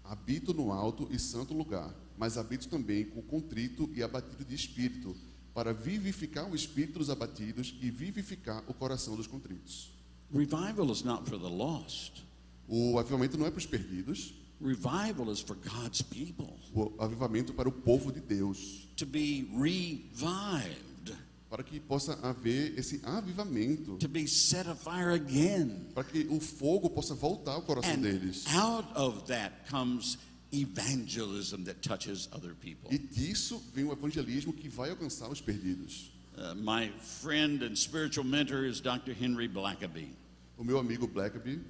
Habito 0.05 0.55
no 0.55 0.73
alto 0.73 1.09
e 1.11 1.19
santo 1.19 1.53
lugar, 1.53 1.93
mas 2.17 2.39
habito 2.39 2.69
também 2.69 3.05
com 3.05 3.21
contrito 3.23 3.91
e 3.93 4.03
abatido 4.03 4.45
de 4.45 4.55
espírito, 4.55 5.17
para 5.57 5.73
vivificar 5.73 6.45
o 6.51 6.55
espírito 6.55 6.99
dos 6.99 7.09
abatidos 7.09 7.75
e 7.81 7.91
vivificar 7.91 8.63
o 8.69 8.75
coração 8.75 9.17
dos 9.17 9.27
contritos. 9.27 9.91
Revival 10.31 10.93
is 10.93 11.03
not 11.03 11.29
for 11.29 11.39
the 11.39 11.49
lost. 11.49 12.23
O 12.69 12.99
avivamento 12.99 13.39
não 13.39 13.47
é 13.47 13.51
para 13.51 13.59
os 13.59 13.65
perdidos, 13.67 14.35
Revival 14.61 15.31
is 15.33 15.41
for 15.41 15.57
God's 15.57 16.03
people 16.03 16.53
o 16.75 16.93
avivamento 16.99 17.55
para 17.55 17.69
o 17.69 17.73
povo 17.73 18.13
de 18.13 18.21
Deus, 18.21 18.87
to 18.97 19.07
be 19.07 19.47
revived, 19.53 21.15
para 21.49 21.63
que 21.63 21.79
possa 21.81 22.15
haver 22.23 22.79
esse 22.79 23.01
avivamento, 23.05 23.97
to 23.99 24.09
be 24.09 24.27
set 24.27 24.67
afire 24.69 25.15
again. 25.15 25.87
para 25.95 26.05
que 26.05 26.27
o 26.31 26.39
fogo 26.41 26.91
possa 26.91 27.15
voltar 27.15 27.53
ao 27.53 27.63
coração 27.63 27.93
And 27.93 28.01
deles. 28.01 28.45
out 28.55 28.89
of 28.95 29.25
that 29.29 29.55
comes 29.71 30.19
evangelism 30.53 31.65
that 31.65 31.83
touches 31.83 32.29
other 32.33 32.55
people. 32.55 32.91
E 32.91 32.99
disso 32.99 33.63
vem 33.75 33.85
o 33.85 33.93
evangelismo 33.93 34.53
que 34.53 34.69
vai 34.69 34.91
alcançar 34.91 35.29
os 35.31 35.41
perdidos. 35.41 36.11
Uh, 36.37 36.55
my 36.55 36.91
friend 37.01 37.63
and 37.63 37.77
spiritual 37.77 38.25
mentor 38.25 38.65
is 38.67 38.81
Dr. 38.81 39.13
Henry 39.13 39.49
Blackaby. 39.49 40.15
O 40.59 40.65
meu 40.65 40.79
amigo 40.79 41.07
Blackaby, 41.07 41.61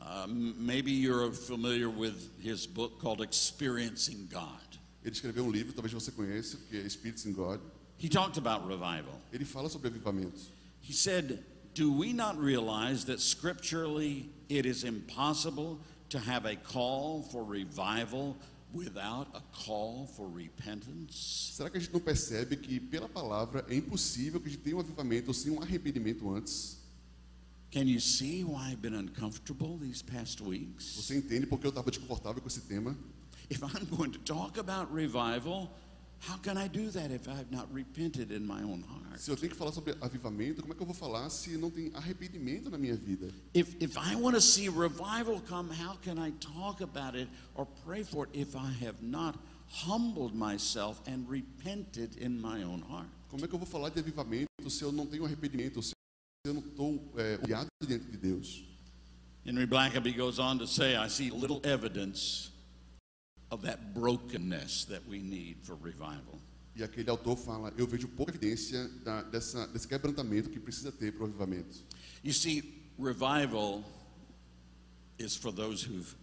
Uh, 0.00 0.26
maybe 0.28 0.92
you're 0.92 1.32
familiar 1.32 1.90
with 1.90 2.30
his 2.40 2.66
book 2.66 3.00
called 3.00 3.20
Experiencing 3.20 4.28
God. 4.32 4.78
ele 5.04 5.12
escreveu 5.12 5.44
um 5.44 5.50
livro, 5.50 5.72
talvez 5.72 5.92
você 5.92 6.12
conheça, 6.12 6.56
que 6.70 6.76
é 6.76 6.88
Spirits 6.88 7.26
in 7.26 7.32
God. 7.32 7.60
He 7.98 8.08
talked 8.08 8.38
about 8.38 8.66
revival. 8.66 9.20
Ele 9.32 9.44
fala 9.44 9.68
sobre 9.68 9.88
avivamento. 9.88 10.40
He 10.80 10.92
said, 10.92 11.44
Do 11.74 11.92
we 11.92 12.12
not 12.12 12.38
realize 12.38 13.04
that 13.06 13.20
scripturally 13.20 14.30
it 14.48 14.66
is 14.66 14.84
impossible 14.84 15.78
to 16.08 16.18
have 16.18 16.46
a 16.46 16.56
call 16.56 17.22
for 17.22 17.44
revival 17.44 18.36
without 18.72 19.28
a 19.34 19.42
call 19.64 20.06
for 20.16 20.28
repentance? 20.28 21.52
Será 21.54 21.70
que 21.70 21.78
a 21.78 21.80
gente 21.80 21.92
não 21.92 22.00
percebe 22.00 22.56
que 22.56 22.80
pela 22.80 23.08
palavra 23.08 23.64
é 23.68 23.74
impossível 23.74 24.40
que 24.40 24.48
a 24.48 24.50
gente 24.50 24.62
tenha 24.62 24.76
um 24.76 24.80
avivamento 24.80 25.32
sem 25.32 25.52
um 25.52 25.62
arrependimento 25.62 26.28
antes? 26.30 26.78
Can 27.70 27.82
you 27.82 28.00
see 28.00 28.44
why 28.44 28.72
I've 28.72 28.80
been 28.80 28.94
uncomfortable 28.94 29.78
these 29.78 30.02
past 30.02 30.42
weeks? 30.42 30.96
Você 30.96 31.16
entende 31.16 31.46
porque 31.46 31.66
eu 31.66 31.70
estava 31.70 31.90
desconfortável 31.90 32.40
com 32.40 32.48
esse 32.48 32.62
tema? 32.62 32.96
If 33.50 33.62
I'm 33.62 33.84
going 33.86 34.10
to 34.12 34.18
talk 34.20 34.58
about 34.58 34.92
revival, 34.92 35.70
how 36.20 36.36
can 36.36 36.56
I 36.56 36.68
do 36.68 36.90
that 36.90 37.10
if 37.10 37.28
I've 37.28 37.50
not 37.50 37.72
repented 37.72 38.32
in 38.32 38.46
my 38.46 38.62
own 38.62 38.82
heart? 38.82 39.20
Se 39.20 39.30
eu 39.30 39.36
tenho 39.36 39.50
que 39.50 39.56
falar 39.56 39.72
sobre 39.72 39.94
avivamento, 40.00 40.62
como 40.62 40.72
é 40.72 40.76
que 40.76 40.82
eu 40.82 40.86
vou 40.86 40.94
falar 40.94 41.28
se 41.30 41.56
não 41.56 41.70
tem 41.70 41.90
arrependimento 41.94 42.70
na 42.70 42.78
minha 42.78 42.96
vida? 42.96 43.30
If, 43.54 43.76
if 43.80 43.96
I 43.96 44.16
want 44.16 44.34
to 44.34 44.40
see 44.40 44.68
revival 44.68 45.40
come, 45.48 45.70
how 45.70 45.96
can 46.02 46.18
I 46.18 46.32
talk 46.40 46.82
about 46.82 47.16
it 47.16 47.28
or 47.54 47.66
pray 47.84 48.04
for 48.04 48.26
it 48.26 48.38
if 48.38 48.56
I 48.56 48.70
have 48.84 49.02
not 49.02 49.38
humbled 49.86 50.34
myself 50.34 51.00
and 51.06 51.28
repented 51.28 52.16
in 52.16 52.40
my 52.40 52.62
own 52.64 52.82
heart? 52.82 53.08
Como 53.28 53.44
é 53.44 53.48
que 53.48 53.54
eu 53.54 53.58
vou 53.58 53.66
falar 53.66 53.90
de 53.90 54.00
avivamento 54.00 54.48
se 54.68 54.82
eu 54.82 54.92
não 54.92 55.06
tenho 55.06 55.24
arrependimento, 55.24 55.82
se 55.82 55.92
eu 56.46 56.54
não 56.54 56.60
estou 56.60 57.12
é, 57.16 57.36
humilhado 57.36 57.68
diante 57.86 58.06
de 58.06 58.16
Deus? 58.16 58.64
Henry 59.44 59.66
Blackaby 59.66 60.12
goes 60.12 60.38
on 60.38 60.58
to 60.58 60.66
say, 60.66 60.94
I 60.94 61.08
see 61.08 61.30
little 61.30 61.60
evidence 61.64 62.50
of 63.50 63.62
that 63.62 63.94
brokenness 63.94 64.84
that 64.86 65.06
we 65.08 65.22
need 65.22 65.56
for 65.62 65.74
revival. 65.74 66.38
E 66.76 66.82
aquele 66.82 67.10
autor 67.10 67.36
fala: 67.36 67.72
Eu 67.76 67.86
vejo 67.86 68.06
pouca 68.08 68.30
evidência 68.30 68.88
da, 69.04 69.22
dessa, 69.22 69.66
desse 69.66 69.88
quebrantamento 69.88 70.48
que 70.50 70.60
precisa 70.60 70.92
ter 70.92 71.12
para 71.12 71.24
o 71.24 71.26
avivamento. 71.26 71.82
You 72.22 72.32
see, 72.32 72.62
revival 72.98 73.84
is 75.18 75.34
for 75.36 75.52
those 75.52 75.82
who've 75.82 76.14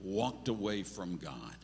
walked 0.00 0.48
away 0.48 0.82
from 0.82 1.16
God. 1.16 1.56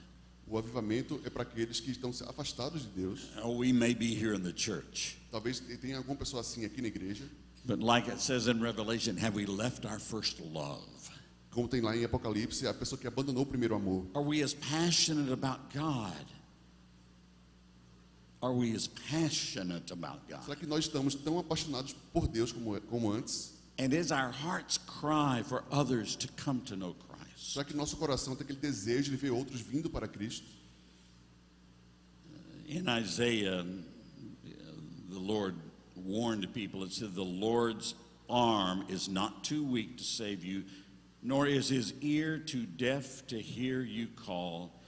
O 0.48 0.56
avivamento 0.56 1.20
é 1.24 1.30
para 1.30 1.42
aqueles 1.42 1.80
que 1.80 1.90
estão 1.90 2.10
afastados 2.28 2.82
de 2.82 2.88
Deus. 2.88 3.30
Oh, 3.42 3.56
we 3.56 3.72
may 3.72 3.94
be 3.94 4.14
here 4.14 4.32
in 4.32 4.42
the 4.42 4.52
church, 4.52 5.18
Talvez 5.32 5.60
tenha 5.80 5.98
alguma 5.98 6.16
pessoa 6.16 6.40
assim 6.40 6.64
aqui 6.64 6.80
na 6.80 6.88
igreja, 6.88 7.24
but 7.64 7.80
like 7.80 8.08
it 8.08 8.20
says 8.20 8.46
in 8.46 8.60
Revelation, 8.60 9.16
have 9.16 9.34
we 9.34 9.44
left 9.44 9.84
our 9.84 9.98
first 9.98 10.38
love? 10.40 11.10
Como 11.56 11.66
tem 11.66 11.80
lá 11.80 11.96
em 11.96 12.04
Apocalipse, 12.04 12.66
a 12.66 12.74
pessoa 12.74 13.00
que 13.00 13.06
abandonou 13.06 13.42
o 13.42 13.46
primeiro 13.46 13.74
amor. 13.74 14.06
Are 14.14 14.22
we 14.22 14.42
as 14.42 14.52
passionate 14.52 15.32
about 15.32 15.58
God? 15.72 16.26
Are 18.42 18.54
we 18.54 18.76
as 18.76 18.86
passionate 18.86 19.90
about 19.90 20.20
God? 20.28 20.44
Será 20.44 20.54
que 20.54 20.66
nós 20.66 20.84
estamos 20.84 21.14
tão 21.14 21.38
apaixonados 21.38 21.96
por 22.12 22.28
Deus 22.28 22.52
como, 22.52 22.78
como 22.82 23.10
antes? 23.10 23.54
And 23.78 23.94
is 23.94 24.10
our 24.12 24.30
heart's 24.30 24.76
cry 24.76 25.42
for 25.42 25.64
others 25.70 26.14
to 26.16 26.28
come 26.36 26.60
to 26.66 26.76
know 26.76 26.94
Christ? 27.08 27.54
Será 27.54 27.64
que 27.64 27.74
nosso 27.74 27.96
coração 27.96 28.36
tem 28.36 28.44
aquele 28.44 28.60
desejo 28.60 29.10
de 29.10 29.16
ver 29.16 29.30
outros 29.30 29.62
vindo 29.62 29.88
para 29.88 30.06
Cristo? 30.06 30.46
In 32.68 32.86
Isaiah, 32.86 33.64
the 35.08 35.18
Lord 35.18 35.54
warned 35.94 36.52
people. 36.52 36.84
It 36.84 36.92
said, 36.92 37.14
The 37.14 37.24
Lord's 37.24 37.94
arm 38.28 38.84
is 38.90 39.08
not 39.08 39.42
too 39.42 39.64
weak 39.64 39.96
to 39.96 40.04
save 40.04 40.44
you, 40.44 40.64
nor 41.26 41.48
is 41.48 41.68
his 41.68 41.92
ear 42.02 42.38
too 42.38 42.64
deaf 42.64 43.26
to 43.26 43.36
hear 43.36 43.80
you 43.80 44.06
call. 44.06 44.80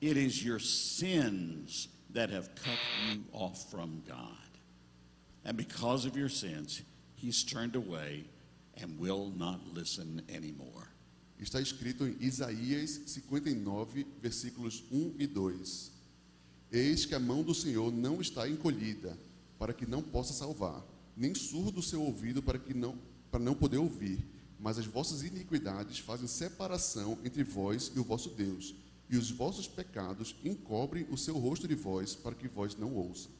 It 0.00 0.16
is 0.16 0.44
your 0.44 0.58
sins 0.58 1.86
that 2.10 2.28
have 2.30 2.52
cut 2.56 2.78
you 3.08 3.22
off 3.32 3.70
from 3.70 4.02
God. 4.06 4.50
And 5.44 5.56
because 5.56 6.04
of 6.04 6.16
your 6.16 6.28
sins, 6.28 6.82
he's 7.14 7.44
turned 7.44 7.76
away 7.76 8.24
and 8.82 8.98
will 8.98 9.32
not 9.36 9.60
listen 9.72 10.22
anymore. 10.28 10.88
Está 11.40 11.60
escrito 11.60 12.04
em 12.04 12.16
Isaías 12.20 13.00
59, 13.06 14.04
versículos 14.20 14.82
1 14.90 15.14
e 15.20 15.26
2. 15.28 15.90
Eis 16.72 17.06
que 17.06 17.14
a 17.14 17.20
mão 17.20 17.44
do 17.44 17.54
Senhor 17.54 17.92
não 17.92 18.20
está 18.20 18.48
encolhida, 18.48 19.16
para 19.56 19.72
que 19.72 19.86
não 19.86 20.02
possa 20.02 20.32
salvar, 20.32 20.82
nem 21.16 21.32
surdo 21.32 21.78
o 21.78 21.82
seu 21.82 22.02
ouvido 22.02 22.42
para 22.42 22.58
que 22.58 22.74
não 22.74 22.98
para 23.30 23.44
não 23.44 23.54
poder 23.54 23.78
ouvir, 23.78 24.24
mas 24.58 24.78
as 24.78 24.86
vossas 24.86 25.22
iniquidades 25.22 25.98
fazem 25.98 26.26
separação 26.26 27.18
entre 27.24 27.44
vós 27.44 27.92
e 27.94 27.98
o 27.98 28.04
vosso 28.04 28.30
Deus, 28.30 28.74
e 29.08 29.16
os 29.16 29.30
vossos 29.30 29.68
pecados 29.68 30.34
encobrem 30.44 31.06
o 31.10 31.16
seu 31.16 31.38
rosto 31.38 31.68
de 31.68 31.74
vós, 31.74 32.14
para 32.14 32.34
que 32.34 32.48
vós 32.48 32.76
não 32.76 32.94
ouçam. 32.94 33.30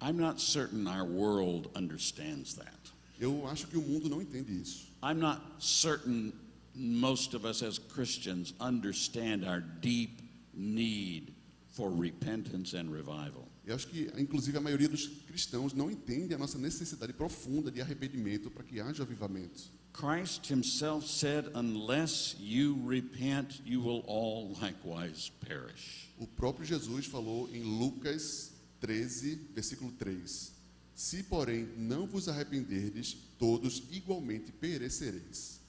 I'm 0.00 0.16
not 0.16 0.40
certain 0.40 0.88
our 0.88 1.04
world 1.04 1.70
understands 1.76 2.54
that. 2.54 2.92
Eu 3.20 3.46
acho 3.46 3.68
que 3.68 3.76
o 3.76 3.82
mundo 3.82 4.08
não 4.08 4.20
entende 4.20 4.52
isso. 4.60 4.88
I'm 5.00 5.20
not 5.20 5.40
certain 5.60 6.32
most 6.74 7.34
of 7.34 7.44
us 7.46 7.62
as 7.62 7.78
Christians 7.78 8.52
understand 8.60 9.44
our 9.44 9.60
deep 9.60 10.22
need 10.54 11.32
for 11.68 11.90
repentance 11.90 12.74
and 12.74 12.90
revival. 12.90 13.48
Eu 13.64 13.76
acho 13.76 13.86
que, 13.86 14.10
inclusive, 14.18 14.58
a 14.58 14.60
maioria 14.60 14.88
dos 14.88 15.06
cristãos 15.06 15.72
não 15.72 15.90
entende 15.90 16.34
a 16.34 16.38
nossa 16.38 16.58
necessidade 16.58 17.12
profunda 17.12 17.70
de 17.70 17.80
arrependimento 17.80 18.50
para 18.50 18.64
que 18.64 18.80
haja 18.80 19.04
avivamento. 19.04 19.70
Christ 19.92 20.50
himself 20.50 21.06
said, 21.06 21.50
Unless 21.54 22.36
you 22.40 22.82
repent, 22.86 23.60
you 23.64 23.80
will 23.80 24.02
all 24.06 24.56
likewise 24.60 25.30
perish. 25.46 26.08
O 26.18 26.26
próprio 26.26 26.64
Jesus 26.64 27.06
falou 27.06 27.48
em 27.52 27.62
Lucas 27.62 28.52
13, 28.80 29.48
versículo 29.54 29.92
3: 29.92 30.52
Se, 30.94 31.22
porém, 31.22 31.68
não 31.76 32.06
vos 32.06 32.28
arrependerdes, 32.28 33.16
todos 33.38 33.82
igualmente 33.90 34.50
perecereis. 34.50 35.60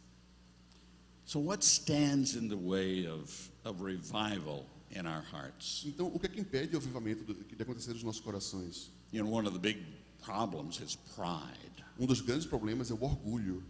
So, 1.26 1.40
what 1.40 1.64
stands 1.64 2.36
in 2.36 2.48
the 2.50 2.58
way 2.58 3.08
of, 3.08 3.52
of 3.64 3.82
revival 3.82 4.66
in 4.96 5.06
our 5.08 5.24
hearts? 5.32 5.84
Então, 5.86 6.08
o 6.14 6.20
que 6.20 6.26
é 6.28 6.30
que 6.30 6.40
impede 6.40 6.76
o 6.76 6.78
avivamento 6.80 7.24
do- 7.24 7.34
de 7.34 7.62
acontecer 7.62 7.94
nos 7.94 8.04
nossos 8.04 8.22
corações? 8.22 8.92
You 9.12 9.24
know, 9.24 9.32
one 9.34 9.48
of 9.48 9.54
the 9.58 9.62
big 9.62 9.80
problems 10.24 10.80
is 10.80 10.96
pride. 11.16 11.84
Um 12.00 12.06
dos 12.06 12.22
grandes 12.22 12.46
problemas 12.48 12.90
é 12.90 12.94
o 12.94 13.04
orgulho. 13.04 13.64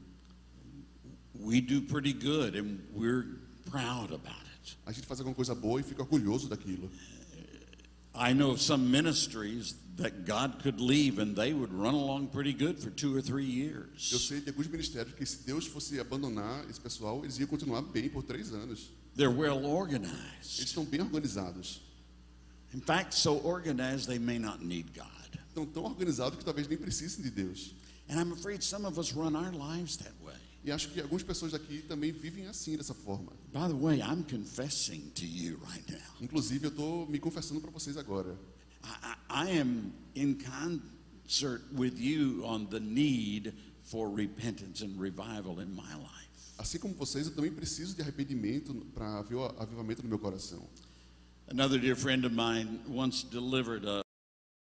We 1.35 1.61
do 1.61 1.81
pretty 1.81 2.13
good 2.13 2.55
and 2.55 2.79
we're 2.93 3.25
proud 3.69 4.13
about 4.13 4.43
it. 4.61 4.77
A 4.85 4.91
gente 4.91 5.07
faz 5.07 5.19
alguma 5.19 5.35
coisa 5.35 5.55
boa 5.55 5.79
e 5.79 5.83
fica 5.83 6.01
orgulhoso 6.03 6.47
daquilo. 6.47 6.89
I 8.15 8.31
know 8.33 8.51
of 8.51 8.61
some 8.61 8.85
ministries 8.91 9.75
that 9.97 10.25
God 10.25 10.61
could 10.61 10.79
leave 10.79 11.19
and 11.19 11.33
they 11.33 11.51
would 11.53 11.73
run 11.73 11.95
along 11.95 12.27
pretty 12.27 12.53
good 12.53 12.77
for 12.79 12.91
two 12.91 13.15
or 13.17 13.21
three 13.23 13.43
Eu 13.45 13.65
years. 13.65 14.27
sei 14.27 14.39
de 14.39 14.49
alguns 14.51 14.67
ministérios 14.67 15.15
que, 15.15 15.25
se 15.25 15.43
Deus 15.43 15.65
fosse 15.65 15.99
abandonar 15.99 16.63
esse 16.69 16.79
pessoal, 16.79 17.23
eles 17.23 17.39
iam 17.39 17.47
continuar 17.47 17.81
bem 17.81 18.07
por 18.09 18.21
três 18.21 18.53
anos. 18.53 18.91
They're 19.15 19.29
well 19.29 19.57
Eles 19.59 19.65
organized. 19.71 20.63
estão 20.63 20.85
bem 20.85 21.01
organizados. 21.01 21.81
In 22.73 22.81
fact, 22.81 23.13
so 23.13 23.37
organized 23.43 24.07
they 24.07 24.17
may 24.17 24.39
not 24.39 24.63
need 24.63 24.93
God. 24.93 25.39
Estão 25.49 25.65
tão 25.65 25.83
organizados 25.83 26.37
que 26.39 26.43
talvez 26.45 26.67
nem 26.67 26.77
precisem 26.77 27.23
de 27.23 27.29
Deus. 27.29 27.73
And 28.09 28.19
I'm 28.19 28.31
afraid 28.33 28.63
some 28.63 28.85
of 28.85 28.97
us 28.97 29.13
run 29.13 29.35
our 29.35 29.51
lives 29.51 29.97
that 29.97 30.13
way. 30.23 30.33
E 30.65 30.71
acho 30.71 30.89
que 30.89 31.01
algumas 31.01 31.23
pessoas 31.23 31.51
daqui 31.51 31.83
também 31.87 32.11
vivem 32.11 32.47
assim, 32.47 32.77
dessa 32.77 32.93
forma. 32.93 33.33
By 33.51 33.67
the 33.67 33.75
way, 33.75 34.01
I'm 34.01 34.23
confessing 34.23 35.11
to 35.15 35.25
you 35.25 35.59
right 35.69 35.83
now. 35.91 35.99
Inclusive, 36.21 36.65
eu 36.65 36.69
estou 36.69 37.05
me 37.07 37.19
confessando 37.19 37.59
para 37.61 37.69
vocês 37.69 37.97
agora. 37.97 38.35
I, 38.83 38.87
I, 39.29 39.45
I 39.47 39.59
am 39.59 39.93
in 40.15 40.35
concert 40.35 41.61
with 41.75 41.97
you 41.99 42.43
on 42.45 42.67
the 42.69 42.79
need 42.79 43.53
for 43.81 44.09
repentance 44.09 44.81
and 44.81 44.97
revival 44.99 45.59
in 45.59 45.75
my 45.75 45.93
life. 45.95 46.22
Assim 46.57 46.79
como 46.79 46.93
vocês, 46.93 47.27
eu 47.27 47.35
também 47.35 47.51
preciso 47.51 47.95
de 47.95 48.01
arrependimento 48.01 48.73
para 48.93 49.21
ver 49.23 49.35
o 49.35 49.45
avivamento 49.59 50.03
no 50.03 50.09
meu 50.09 50.19
coração. 50.19 50.67
Another 51.49 51.79
dear 51.79 51.95
friend 51.95 52.25
of 52.25 52.33
mine 52.33 52.81
once 52.87 53.25
delivered 53.25 53.85
a, 53.85 54.01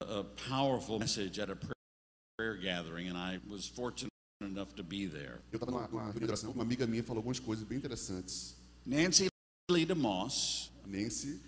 a 0.03 0.25
powerful 0.49 0.99
message 0.99 1.41
at 1.41 1.51
a 1.51 1.57
prayer, 1.57 2.57
gathering, 2.57 3.09
and 3.09 3.17
I 3.17 3.41
was 3.49 3.69
fortunate 3.69 4.11
enough 4.41 4.75
to 4.77 4.83
be 4.83 5.07
there. 5.07 5.41
Eu 5.53 5.59
estava 5.59 5.73
numa, 5.73 5.89
numa 5.89 6.13
reunião 6.13 6.53
uma 6.53 6.63
amiga 6.63 6.87
minha 6.87 7.03
falou 7.03 7.19
algumas 7.19 7.39
coisas 7.39 7.65
bem 7.65 7.79
interessantes. 7.79 8.57
Nancy 8.87 9.29
Lee 9.71 9.85
DeMoss, 9.85 10.71
Nancy, 10.87 11.41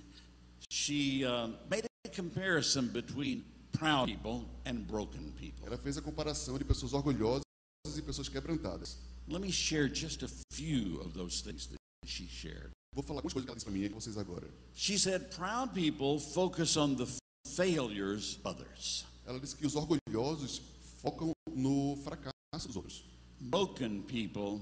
she 0.71 1.25
uh, 1.25 1.49
made 1.71 1.87
a 2.05 2.09
comparison 2.11 2.89
between 2.89 3.45
proud 3.73 4.07
people 4.07 4.45
and 4.67 4.87
broken 4.87 5.33
people. 5.33 5.67
ela 5.67 5.79
fez 5.79 5.97
a 5.97 6.03
comparação 6.03 6.59
de 6.59 6.65
pessoas 6.65 6.93
orgulhosas 6.93 7.43
e 7.97 8.03
pessoas 8.03 8.29
quebrantadas. 8.29 8.99
Let 9.29 9.41
me 9.41 9.51
share 9.51 9.89
just 9.89 10.23
a 10.23 10.29
few 10.53 11.01
of 11.01 11.15
those 11.15 11.41
things 11.43 11.67
that 11.69 11.79
she 12.07 12.27
shared. 12.27 12.71
Vou 12.95 13.03
falar 13.03 13.19
algumas 13.21 13.33
coisas 13.33 13.45
que 13.45 13.51
ela 13.51 13.57
disse 13.57 13.65
para 13.65 13.73
mim 13.73 13.89
com 13.89 14.01
vocês 14.01 14.19
agora. 14.19 14.47
She 14.75 14.99
said, 14.99 15.31
Proud 15.31 15.73
people 15.73 16.19
focus 16.19 16.77
on 16.77 16.97
the 16.97 17.07
failures 17.57 18.39
of 18.45 18.47
others. 18.57 19.05
Ela 19.27 19.39
disse 19.41 19.55
que 19.57 19.67
os 19.67 19.75
orgulhosos 19.77 20.61
focam 21.03 21.33
no 21.55 21.97
fracasso 22.05 22.67
dos 22.67 22.77
outros. 22.77 23.03
Broken 23.41 24.03
people 24.03 24.61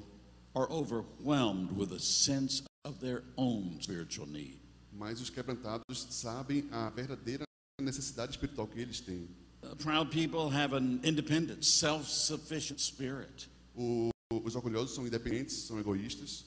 are 0.55 0.69
overwhelmed 0.71 1.73
with 1.77 1.93
a 1.93 1.99
sense 1.99 2.63
of 2.85 3.01
their 3.01 3.23
own 3.37 3.79
spiritual 3.81 4.27
need. 4.27 4.59
Mas 4.93 5.21
os 5.21 5.31
quebrantados 5.31 6.07
sabem 6.11 6.69
a 6.73 6.91
verdadeira 6.91 7.45
necessidade 7.81 8.33
espiritual 8.33 8.67
que 8.67 8.81
eles 8.81 9.01
têm. 9.01 9.29
Uh, 9.63 9.75
proud 9.77 10.11
people 10.11 10.49
have 10.51 10.73
an 10.75 11.01
independent, 11.05 11.65
self 11.65 12.07
sufficient 12.09 12.81
spirit. 12.81 13.47
O- 13.79 14.11
os 14.45 14.55
orgulhosos 14.55 14.95
são 14.95 15.07
independentes, 15.07 15.67
são 15.67 15.79
egoístas. 15.79 16.47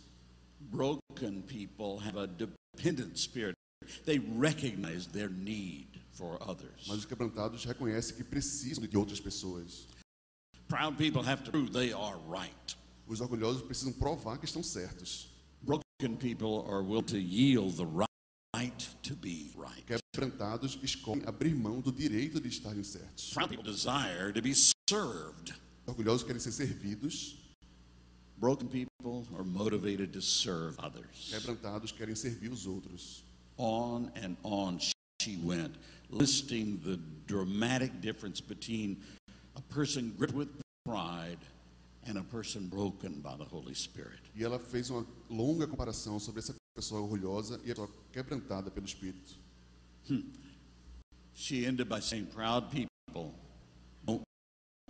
Broken 0.59 1.41
people 1.43 1.99
have 1.99 2.17
a 2.17 2.25
dependent 2.25 3.17
spirit. 3.17 3.55
They 4.05 4.17
recognize 4.17 5.07
their 5.07 5.29
need 5.29 5.99
for 6.11 6.37
others. 6.41 6.87
Mas 6.87 6.99
os 6.99 7.05
quebrantados 7.05 7.65
reconhecem 7.65 8.15
que 8.15 8.23
precisam 8.23 8.85
de 8.85 8.97
outras 8.97 9.19
pessoas. 9.19 9.87
Proud 10.67 10.97
people 10.97 11.21
have 11.21 11.43
to 11.43 11.51
prove 11.51 11.71
they 11.71 11.91
are 11.91 12.17
right. 12.27 12.75
Os 13.07 13.19
orgulhosos 13.19 13.61
precisam 13.61 13.93
provar 13.93 14.37
que 14.37 14.45
estão 14.45 14.63
certos. 14.63 15.29
Broken 15.61 16.17
people 16.17 16.65
are 16.67 16.81
willing 16.81 17.05
to 17.05 17.17
yield 17.17 17.75
the 17.75 17.85
right 17.85 18.09
to 19.03 19.15
be 19.15 19.51
right. 19.55 19.83
Quebrantados 20.13 20.79
escolhem 20.81 21.23
abrir 21.25 21.55
mão 21.55 21.81
do 21.81 21.91
direito 21.91 22.39
de 22.39 22.47
estarem 22.47 22.83
certos. 22.83 23.33
Proud 23.33 23.49
people 23.49 23.63
desire 23.63 24.31
to 24.33 24.41
be 24.41 24.53
served. 24.89 25.53
Orgulhosos 25.85 26.23
querem 26.23 26.39
ser 26.39 26.51
servidos. 26.51 27.42
Broken 28.43 28.67
people 28.67 29.25
are 29.37 29.45
motivated 29.45 30.11
to 30.11 30.21
serve 30.21 30.77
others. 30.77 31.31
Quebrantados 31.31 31.93
querem 31.93 32.13
servir 32.13 32.51
os 32.51 32.67
outros. 32.67 33.21
On 33.57 34.11
and 34.21 34.35
on 34.43 34.79
she 35.21 35.37
went, 35.41 35.73
listing 36.09 36.77
the 36.83 36.99
dramatic 37.25 38.01
difference 38.01 38.41
between 38.41 39.01
a 39.55 39.61
person 39.73 40.13
gripped 40.17 40.33
with 40.33 40.49
pride 40.83 41.37
and 42.05 42.17
a 42.17 42.23
person 42.23 42.67
broken 42.67 43.21
by 43.21 43.33
the 43.37 43.45
Holy 43.45 43.73
Spirit. 43.73 44.19
E 44.35 44.43
ela 44.43 44.59
fez 44.59 44.89
uma 44.89 45.05
longa 45.29 45.65
comparação 45.65 46.19
sobre 46.19 46.41
essa 46.41 46.53
pessoa 46.75 46.99
orgulhosa 46.99 47.61
e 47.63 47.71
a 47.71 47.75
pessoa 47.75 47.89
quebrantada 48.11 48.69
pelo 48.69 48.85
Espírito. 48.85 49.37
Hmm. 50.09 50.19
She 51.33 51.65
ended 51.65 51.87
by 51.87 52.01
saying, 52.01 52.25
Proud 52.25 52.69
people 52.71 53.33
don't 54.05 54.25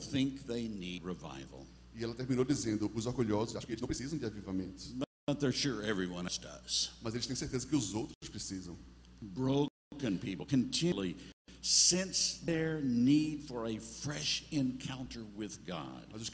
think 0.02 0.48
they 0.48 0.68
need 0.68 1.04
revival, 1.04 1.68
E 1.96 2.04
ela 2.04 2.14
terminou 2.16 2.44
dizendo: 2.46 2.92
os 2.94 3.06
orgulhosos 3.06 3.56
acham 3.56 3.68
que 3.68 3.74
eles 3.74 3.82
não 3.82 3.88
precisam 3.88 4.18
de 4.18 4.26
avivamento, 4.26 4.96
but 5.28 5.40
they're 5.40 5.52
sure 5.56 5.86
everyone 5.88 6.26
else 6.26 6.40
does. 6.40 6.92
mas 7.02 7.14
eles 7.14 7.28
têm 7.28 7.36
certeza 7.36 7.68
que 7.68 7.76
os 7.76 7.94
outros 7.94 8.30
precisam. 8.30 8.78
Broken 9.22 10.18
people 10.20 10.46
continually 10.46 11.16
sense 11.62 12.44
their 12.46 12.82
need 12.82 13.48
for 13.48 13.66
a 13.68 13.80
fresh 13.80 14.46
encounter 14.52 15.24
with 15.36 15.60
God. 15.66 16.08
Mas 16.12 16.24
os 16.24 16.32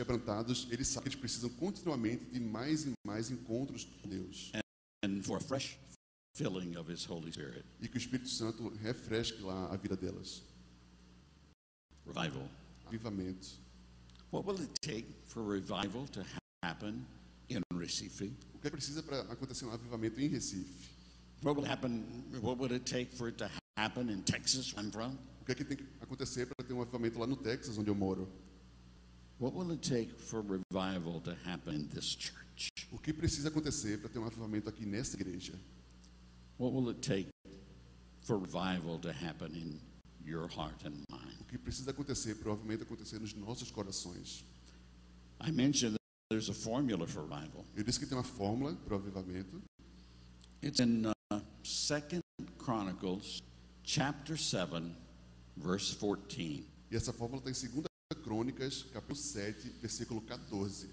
quebrantados, 0.00 0.66
eles 0.70 0.88
sabem 0.88 1.10
que 1.10 1.16
eles 1.16 1.20
precisam 1.20 1.50
continuamente 1.50 2.24
de 2.26 2.40
mais 2.40 2.86
e 2.86 2.92
mais 3.06 3.30
encontros 3.30 3.84
com 3.84 4.08
Deus. 4.08 4.52
and 5.04 5.22
for 5.22 5.36
a 5.36 5.40
fresh 5.40 5.76
filling 6.34 6.76
of 6.76 6.90
His 6.90 7.04
Holy 7.04 7.30
Spirit. 7.32 7.64
E 7.80 7.88
que 7.88 7.96
o 7.96 7.98
Espírito 7.98 8.28
Santo 8.30 8.68
refresque 8.82 9.42
lá 9.42 9.70
a 9.72 9.76
vida 9.76 9.96
delas. 9.96 10.42
Revival. 12.06 12.48
Avivamento. 12.86 13.48
What 14.30 14.44
will 14.44 14.60
it 14.60 14.70
take 14.80 15.06
for 15.26 15.42
revival 15.42 16.06
to 16.12 16.24
happen 16.62 17.04
in 17.48 17.62
Recife? 17.72 18.32
O 18.54 18.58
que 18.58 18.68
é 18.68 18.70
precisa 18.70 19.02
para 19.02 19.22
acontecer 19.22 19.64
um 19.64 19.72
avivamento 19.72 20.20
em 20.20 20.28
Recife? 20.28 20.88
What 21.42 21.56
will 21.56 21.66
happen? 21.66 22.04
What 22.40 22.58
would 22.58 22.72
it 22.72 22.84
take 22.84 23.12
for 23.16 23.26
it 23.26 23.38
to 23.38 23.50
happen 23.76 24.08
in 24.08 24.22
Texas, 24.22 24.72
where 24.72 24.84
I'm 24.84 24.92
from? 24.92 25.18
O 25.40 25.44
que 25.44 25.52
é 25.52 25.54
que 25.56 25.64
tem 25.64 25.76
que 25.78 25.86
acontecer 26.00 26.46
para 26.46 26.64
ter 26.64 26.72
um 26.74 26.80
avivamento 26.80 27.18
lá 27.18 27.26
no 27.26 27.36
Texas, 27.36 27.76
onde 27.76 27.90
eu 27.90 27.94
moro? 27.94 28.28
What 29.40 29.56
will 29.56 29.72
it 29.72 29.82
take 29.82 30.12
for 30.12 30.42
revival 30.42 31.20
to 31.22 31.34
happen 31.44 31.74
in 31.74 31.88
this 31.88 32.14
church? 32.14 32.70
O 32.92 32.98
que 32.98 33.12
precisa 33.12 33.48
acontecer 33.48 33.98
para 33.98 34.10
ter 34.10 34.20
um 34.20 34.26
avivamento 34.26 34.68
aqui 34.68 34.86
nessa 34.86 35.16
igreja? 35.16 35.54
What 36.56 36.72
will 36.72 36.90
it 36.90 37.00
take 37.00 37.30
for 38.20 38.38
revival 38.38 38.98
to 39.00 39.10
happen 39.10 39.56
in 39.56 39.80
your 40.24 40.48
heart 40.48 40.84
and 40.84 41.04
mind? 41.10 41.36
O 41.40 41.44
que 41.44 41.58
precisa 41.58 41.90
acontecer 41.90 42.34
avivamento 42.52 42.82
acontecer 42.82 43.18
nos 43.20 43.34
nossos 43.34 43.70
corações? 43.70 44.44
I 45.40 45.50
mentioned 45.50 45.94
that 45.94 46.00
there's 46.30 46.48
a 46.48 46.54
formula 46.54 47.06
for 47.06 47.22
revival. 47.22 47.64
Eu 47.76 47.82
disse 47.82 47.98
que 47.98 48.06
tem 48.06 48.16
uma 48.16 48.24
fórmula 48.24 48.74
para 48.74 48.94
o 48.94 48.98
avivamento. 48.98 49.62
It's 50.62 50.80
in 50.80 51.06
uh, 51.06 51.40
Second 51.62 52.22
Chronicles, 52.58 53.42
chapter 53.82 54.36
seven, 54.36 54.94
verse 55.56 55.94
fourteen. 55.94 56.66
E 56.90 56.96
essa 56.96 57.12
fórmula 57.12 57.40
está 57.40 57.66
em 57.66 57.70
2 57.70 57.84
Crônicas, 58.24 58.84
capítulo 58.92 59.16
7, 59.16 59.70
versículo 59.80 60.20
14. 60.22 60.88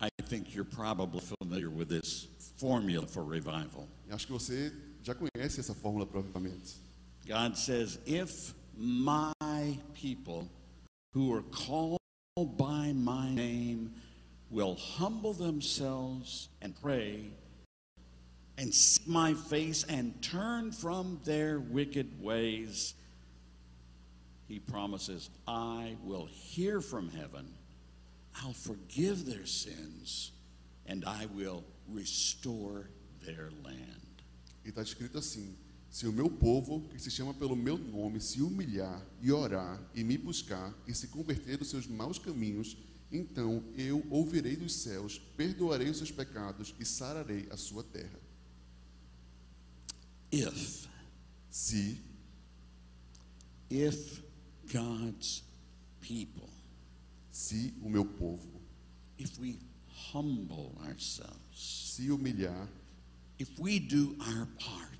I 0.00 0.08
think 0.22 0.54
you're 0.54 0.64
probably 0.64 1.20
familiar 1.20 1.68
with 1.68 1.88
this 1.88 2.28
formula 2.56 3.06
for 3.06 3.24
revival. 3.24 3.88
Eu 4.08 4.14
acho 4.14 4.26
que 4.26 4.32
você 4.32 4.72
já 5.02 5.14
conhece 5.14 5.60
essa 5.60 5.74
fórmula 5.74 6.06
para 6.06 6.18
o 6.18 6.20
avivamento. 6.20 6.74
God 7.26 7.56
says, 7.56 7.98
If 8.06 8.54
my 8.82 9.78
people 9.94 10.48
who 11.14 11.32
are 11.32 11.42
called 11.42 12.00
by 12.56 12.92
my 12.92 13.32
name 13.32 13.94
will 14.50 14.74
humble 14.74 15.32
themselves 15.32 16.48
and 16.60 16.74
pray 16.82 17.30
and 18.58 18.74
seek 18.74 19.06
my 19.06 19.34
face 19.34 19.84
and 19.84 20.20
turn 20.20 20.72
from 20.72 21.20
their 21.24 21.60
wicked 21.60 22.20
ways, 22.20 22.94
he 24.48 24.58
promises, 24.58 25.30
I 25.46 25.96
will 26.02 26.26
hear 26.26 26.80
from 26.80 27.08
heaven, 27.08 27.54
I'll 28.42 28.52
forgive 28.52 29.26
their 29.26 29.46
sins, 29.46 30.32
and 30.86 31.04
I 31.04 31.26
will 31.34 31.62
restore 31.88 32.88
their 33.24 33.50
land. 33.64 34.22
E 34.64 34.70
está 34.70 34.82
escrito 34.82 35.18
assim: 35.18 35.54
Se 35.92 36.06
o 36.06 36.12
meu 36.12 36.30
povo, 36.30 36.88
que 36.88 36.98
se 36.98 37.10
chama 37.10 37.34
pelo 37.34 37.54
meu 37.54 37.76
nome, 37.76 38.18
se 38.18 38.40
humilhar 38.40 39.06
e 39.20 39.30
orar 39.30 39.78
e 39.94 40.02
me 40.02 40.16
buscar 40.16 40.74
e 40.88 40.94
se 40.94 41.08
converter 41.08 41.58
dos 41.58 41.68
seus 41.68 41.86
maus 41.86 42.18
caminhos, 42.18 42.78
então 43.12 43.62
eu 43.76 44.02
ouvirei 44.08 44.56
dos 44.56 44.74
céus, 44.74 45.18
perdoarei 45.36 45.90
os 45.90 45.98
seus 45.98 46.10
pecados 46.10 46.74
e 46.80 46.84
sararei 46.86 47.46
a 47.50 47.58
sua 47.58 47.84
terra. 47.84 48.18
If. 50.32 50.88
Se, 51.50 52.00
if 53.68 54.22
God's 54.72 55.44
people, 56.00 56.48
se 57.30 57.74
o 57.82 57.90
meu 57.90 58.06
povo. 58.06 58.62
If 59.18 59.38
we 59.38 59.58
humble 60.10 60.74
ourselves, 60.86 61.92
se 61.94 62.08
humilhar, 62.10 62.66
if 63.38 63.60
we 63.60 63.78
do 63.78 64.16
our 64.18 64.46
part, 64.58 64.91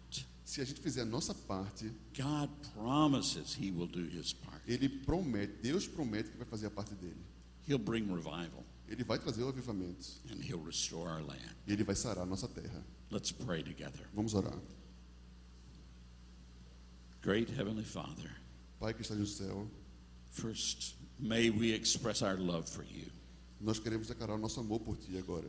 se 0.53 0.61
a 0.61 0.65
gente 0.65 0.83
fizer 0.83 1.01
a 1.01 1.07
nossa 1.07 1.35
parte, 1.35 1.91
God 2.15 2.51
promises 2.75 3.57
He 3.59 3.71
will 3.71 3.87
do 3.87 4.01
His 4.01 4.35
part. 4.35 4.61
ele 4.67 4.87
promete, 4.87 5.55
Deus 5.62 5.88
promete 5.88 6.31
que 6.31 6.37
vai 6.37 6.47
fazer 6.47 6.67
a 6.67 6.71
parte 6.71 6.95
dele. 6.95 7.25
He'll 7.67 7.79
bring 7.79 8.05
revival 8.07 8.62
Ele 8.87 9.03
vai 9.03 9.19
trazer 9.19 9.43
o 9.45 9.49
avivamento. 9.49 10.05
and 10.31 10.45
He'll 10.45 10.62
restore 10.62 11.09
our 11.09 11.23
land. 11.23 11.57
Ele 11.67 11.83
vai 11.83 11.95
sarar 11.95 12.25
a 12.25 12.27
nossa 12.27 12.47
terra. 12.49 12.85
Let's 13.11 13.33
pray 13.33 13.62
together. 13.62 14.07
Vamos 14.12 14.35
orar. 14.35 14.59
Great 17.23 17.51
Heavenly 17.51 17.85
Father, 17.85 18.31
Pai 18.79 18.93
que 18.93 19.01
está 19.01 19.15
no 19.15 19.25
céu, 19.27 19.67
first, 20.33 20.97
may 21.19 21.49
we 21.49 21.73
express 21.73 22.21
our 22.21 22.37
love 22.37 22.69
for 22.69 22.85
you. 22.85 23.11
nós 23.59 23.79
queremos 23.79 24.09
declarar 24.09 24.35
o 24.35 24.38
nosso 24.38 24.61
amor 24.61 24.81
por 24.81 24.99
ti 24.99 25.17
agora. 25.17 25.49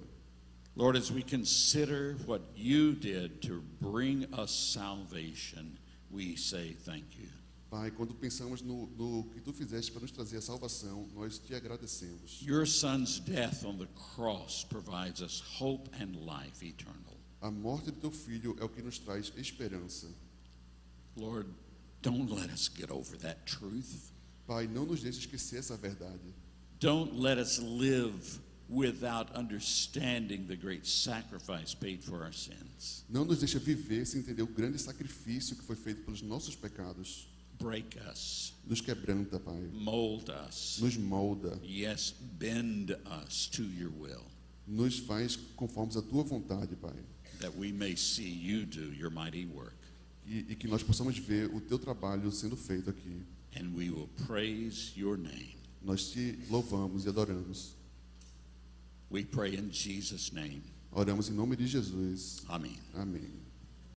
Lord, 0.76 0.96
as 0.96 1.12
we 1.12 1.22
consider 1.22 2.16
what 2.26 2.42
you 2.56 2.94
did 2.94 3.44
to 3.44 3.62
bring 3.80 4.26
us 4.34 4.52
salvation, 4.52 5.78
we 6.10 6.36
say 6.36 6.70
thank 6.72 7.06
you. 7.18 7.28
Pai, 7.70 7.92
quando 7.92 8.14
pensamos 8.14 8.62
no, 8.62 8.88
no 8.98 9.24
que 9.34 9.42
tu 9.42 9.52
fizeste 9.52 9.92
para 9.92 10.02
nos 10.02 10.12
trazer 10.12 10.38
a 10.38 10.42
salvação, 10.42 11.08
nós 11.16 11.40
te 11.40 11.54
agradecemos. 11.54 12.42
Your 12.42 12.66
Son's 12.66 13.20
death 13.20 13.66
on 13.66 13.78
the 13.78 13.88
cross 14.16 14.64
provides 14.64 15.22
us 15.22 15.42
hope 15.42 15.90
and 16.00 16.16
life 16.26 16.64
eternal. 16.64 17.18
A 17.42 17.52
morte 17.52 17.92
do 17.92 18.00
teu 18.00 18.12
filho 18.12 18.56
é 18.60 18.64
o 18.64 18.70
que 18.70 18.82
nos 18.82 18.98
traz 18.98 19.32
esperança. 19.38 20.08
Lord, 21.16 21.50
don't 22.02 22.32
let 22.32 22.52
us 22.52 22.68
get 22.68 22.90
over 22.90 23.18
that 23.18 23.46
truth. 23.46 24.12
Pai, 24.48 24.68
não 24.68 24.86
nos 24.86 25.02
deixe 25.02 25.20
esquecer 25.20 25.58
essa 25.58 25.78
verdade. 25.78 26.34
Don't 26.80 27.20
let 27.20 27.38
us 27.38 27.60
live 27.60 28.40
without 28.74 29.28
understanding 29.36 30.46
the 30.48 30.56
great 30.56 30.86
sacrifice 30.88 31.74
paid 31.76 32.04
for 32.04 32.24
our 32.24 32.34
sins. 32.34 33.04
Não 33.10 33.24
nos 33.26 33.40
deixe 33.40 33.60
viver 33.60 34.06
sem 34.06 34.22
entender 34.22 34.42
o 34.42 34.48
grande 34.48 34.80
sacrifício 34.80 35.56
que 35.56 35.64
foi 35.64 35.76
feito 35.76 36.04
pelos 36.04 36.22
nossos 36.22 36.56
pecados. 36.56 37.28
Break 37.60 37.98
us, 38.12 38.54
Nos 38.68 38.82
quebranta, 38.82 39.40
Pai. 39.40 39.70
mold 39.74 40.30
us, 40.48 40.80
Nos 40.82 40.98
molda. 40.98 41.60
yes, 41.64 42.14
bend 42.40 42.92
us 43.28 43.48
to 43.48 43.64
your 43.64 43.92
will, 44.00 44.26
Nos 44.68 44.98
faz 45.00 45.36
conformes 45.56 45.96
à 45.96 46.02
tua 46.02 46.24
vontade, 46.24 46.76
Pai. 46.76 46.96
that 47.40 47.56
we 47.58 47.72
may 47.72 47.96
see 47.96 48.28
you 48.30 48.66
do 48.66 48.92
your 48.94 49.12
mighty 49.12 49.46
work. 49.46 49.76
E, 50.26 50.46
e 50.52 50.56
que 50.56 50.68
nós 50.68 50.82
possamos 50.82 51.18
ver 51.18 51.54
o 51.54 51.60
teu 51.62 51.78
trabalho 51.78 52.32
sendo 52.32 52.56
feito 52.56 52.90
aqui. 52.90 53.22
And 53.56 53.76
we 53.76 53.90
will 53.92 54.10
praise 54.26 54.92
your 54.98 55.18
name. 55.18 55.56
Nós 55.82 56.10
te 56.12 56.40
louvamos 56.50 57.06
e 57.06 57.10
adoramos. 57.10 57.76
We 59.14 59.24
pray 59.26 59.54
in 59.54 59.70
Jesus' 59.70 60.34
name. 60.34 60.64
Oramos 60.92 61.30
em 61.30 61.34
nome 61.34 61.56
de 61.56 61.68
Jesus. 61.68 62.44
Amen. 62.50 62.80
Amém. 62.96 63.30